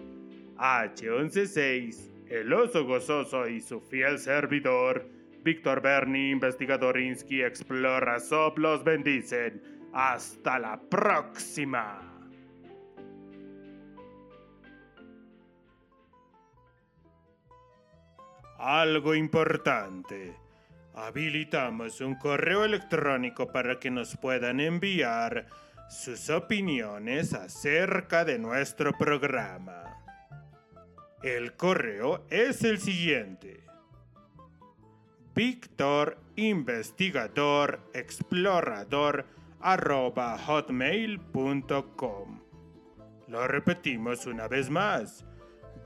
H116, 0.55 2.30
el 2.30 2.53
oso 2.53 2.86
gozoso 2.86 3.45
y 3.45 3.59
su 3.59 3.82
fiel 3.82 4.18
servidor, 4.20 5.05
Víctor 5.43 5.82
Berni, 5.82 6.30
investigador 6.30 6.97
Insky, 6.97 7.41
explora 7.41 8.22
Sop, 8.22 8.57
los 8.57 8.86
bendicen. 8.86 9.61
Hasta 9.91 10.57
la 10.57 10.80
próxima. 10.80 11.99
Algo 18.57 19.14
importante. 19.14 20.43
Habilitamos 20.96 22.02
un 22.02 22.16
correo 22.16 22.64
electrónico 22.64 23.52
para 23.52 23.80
que 23.80 23.89
nos 23.89 24.16
puedan 24.18 24.60
enviar 24.60 25.48
sus 25.89 26.30
opiniones 26.30 27.34
acerca 27.34 28.24
de 28.26 28.38
nuestro 28.38 28.94
programa. 28.94 29.84
El 31.24 31.54
correo 31.54 32.26
es 32.30 32.64
el 32.64 32.80
siguiente. 32.80 33.64
Víctor 35.34 36.20
Investigador 36.36 37.80
Explorador 37.94 39.26
hotmail.com. 40.46 42.39
Lo 43.28 43.48
repetimos 43.48 44.28
una 44.28 44.48
vez 44.48 44.70
más. 44.70 45.26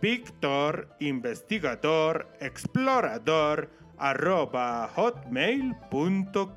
Víctor 0.02 0.90
Investigador 1.00 2.28
Explorador 2.42 3.70
arroba 3.98 4.90
hotmail.com. 4.96 6.48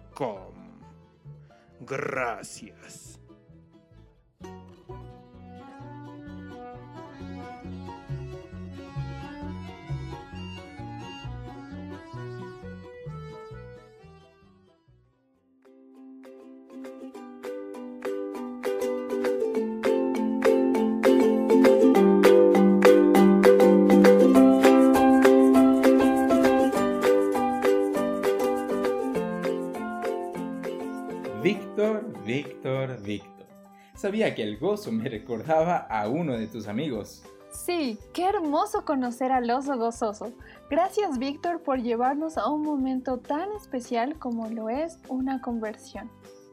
Gracias. 1.81 3.10
Víctor, 32.31 33.03
Víctor. 33.03 33.47
Sabía 33.97 34.37
que 34.37 34.45
el 34.45 34.57
gozo 34.57 34.93
me 34.93 35.09
recordaba 35.09 35.79
a 35.79 36.09
uno 36.09 36.39
de 36.39 36.47
tus 36.47 36.69
amigos. 36.69 37.25
Sí, 37.51 37.99
qué 38.15 38.27
hermoso 38.27 38.85
conocer 38.85 39.33
al 39.33 39.51
oso 39.51 39.77
gozoso. 39.77 40.33
Gracias 40.71 41.19
Víctor 41.19 41.61
por 41.65 41.83
llevarnos 41.83 42.39
a 42.39 42.49
un 42.49 42.63
momento 42.63 43.19
tan 43.19 43.51
especial 43.61 44.17
como 44.21 44.49
lo 44.49 44.69
es 44.69 45.01
una 45.09 45.41
conversión. 45.41 46.09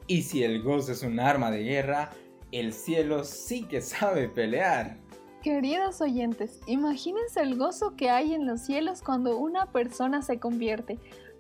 Y 0.07 0.23
si 0.23 0.43
el 0.43 0.63
gozo 0.63 0.93
es 0.93 1.03
un 1.03 1.19
arma 1.19 1.51
de 1.51 1.63
guerra, 1.63 2.09
el 2.51 2.73
cielo 2.73 3.23
sí 3.23 3.61
que 3.61 3.81
sabe 3.81 4.29
pelear. 4.29 4.97
Queridos 5.43 6.01
oyentes, 6.01 6.59
imagínense 6.65 7.41
el 7.41 7.55
gozo 7.55 7.95
que 7.95 8.09
hay 8.09 8.33
en 8.33 8.47
los 8.47 8.61
cielos 8.61 9.03
cuando 9.03 9.37
una 9.37 9.67
persona 9.67 10.23
se 10.23 10.39
convierte. 10.39 10.97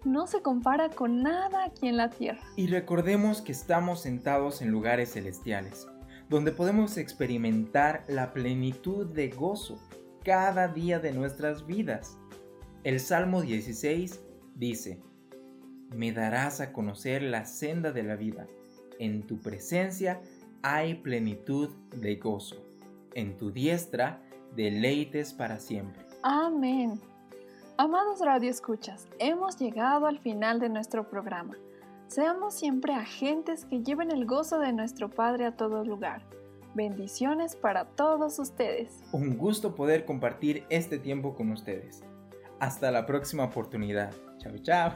No 0.07 0.25
se 0.25 0.41
compara 0.41 0.89
con 0.89 1.21
nada 1.21 1.65
aquí 1.65 1.89
en 1.89 1.97
la 1.97 2.09
tierra. 2.09 2.39
Y 2.55 2.67
recordemos 2.67 3.41
que 3.41 3.51
estamos 3.51 4.03
sentados 4.03 4.61
en 4.61 4.71
lugares 4.71 5.11
celestiales, 5.11 5.85
donde 6.29 6.53
podemos 6.53 6.95
experimentar 6.95 8.05
la 8.07 8.31
plenitud 8.31 9.05
de 9.07 9.27
gozo 9.27 9.77
cada 10.23 10.69
día 10.69 10.99
de 10.99 11.11
nuestras 11.11 11.67
vidas. 11.67 12.17
El 12.85 13.01
Salmo 13.01 13.41
16 13.41 14.21
dice, 14.55 15.01
Me 15.93 16.13
darás 16.13 16.61
a 16.61 16.71
conocer 16.71 17.21
la 17.21 17.43
senda 17.43 17.91
de 17.91 18.03
la 18.03 18.15
vida. 18.15 18.47
En 18.99 19.27
tu 19.27 19.41
presencia 19.41 20.21
hay 20.61 20.95
plenitud 20.95 21.75
de 21.93 22.15
gozo. 22.15 22.65
En 23.13 23.35
tu 23.35 23.51
diestra 23.51 24.23
deleites 24.55 25.33
para 25.33 25.59
siempre. 25.59 26.05
Amén. 26.23 26.97
Amados 27.79 28.21
radioescuchas, 28.21 29.07
hemos 29.19 29.59
llegado 29.59 30.07
al 30.07 30.17
final 30.17 30.59
de 30.59 30.67
nuestro 30.67 31.07
programa. 31.07 31.55
Seamos 32.07 32.55
siempre 32.55 32.95
agentes 32.95 33.65
que 33.65 33.83
lleven 33.83 34.09
el 34.09 34.25
gozo 34.25 34.57
de 34.57 34.73
nuestro 34.73 35.11
Padre 35.11 35.45
a 35.45 35.55
todo 35.55 35.85
lugar. 35.85 36.23
Bendiciones 36.73 37.55
para 37.55 37.85
todos 37.85 38.39
ustedes. 38.39 39.03
Un 39.11 39.37
gusto 39.37 39.75
poder 39.75 40.05
compartir 40.05 40.65
este 40.71 40.97
tiempo 40.97 41.35
con 41.35 41.51
ustedes. 41.51 42.01
Hasta 42.59 42.89
la 42.89 43.05
próxima 43.05 43.43
oportunidad. 43.43 44.11
Chao, 44.39 44.57
chao. 44.57 44.93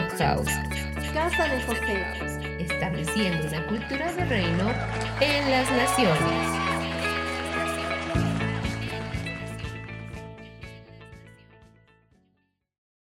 House, 0.00 0.48
Casa 1.12 1.48
de 1.48 1.60
José. 1.64 2.02
estableciendo 2.58 3.46
una 3.46 3.66
cultura 3.66 4.10
de 4.14 4.24
reino 4.24 4.70
en 5.20 5.50
las 5.50 5.70
naciones. 5.70 6.71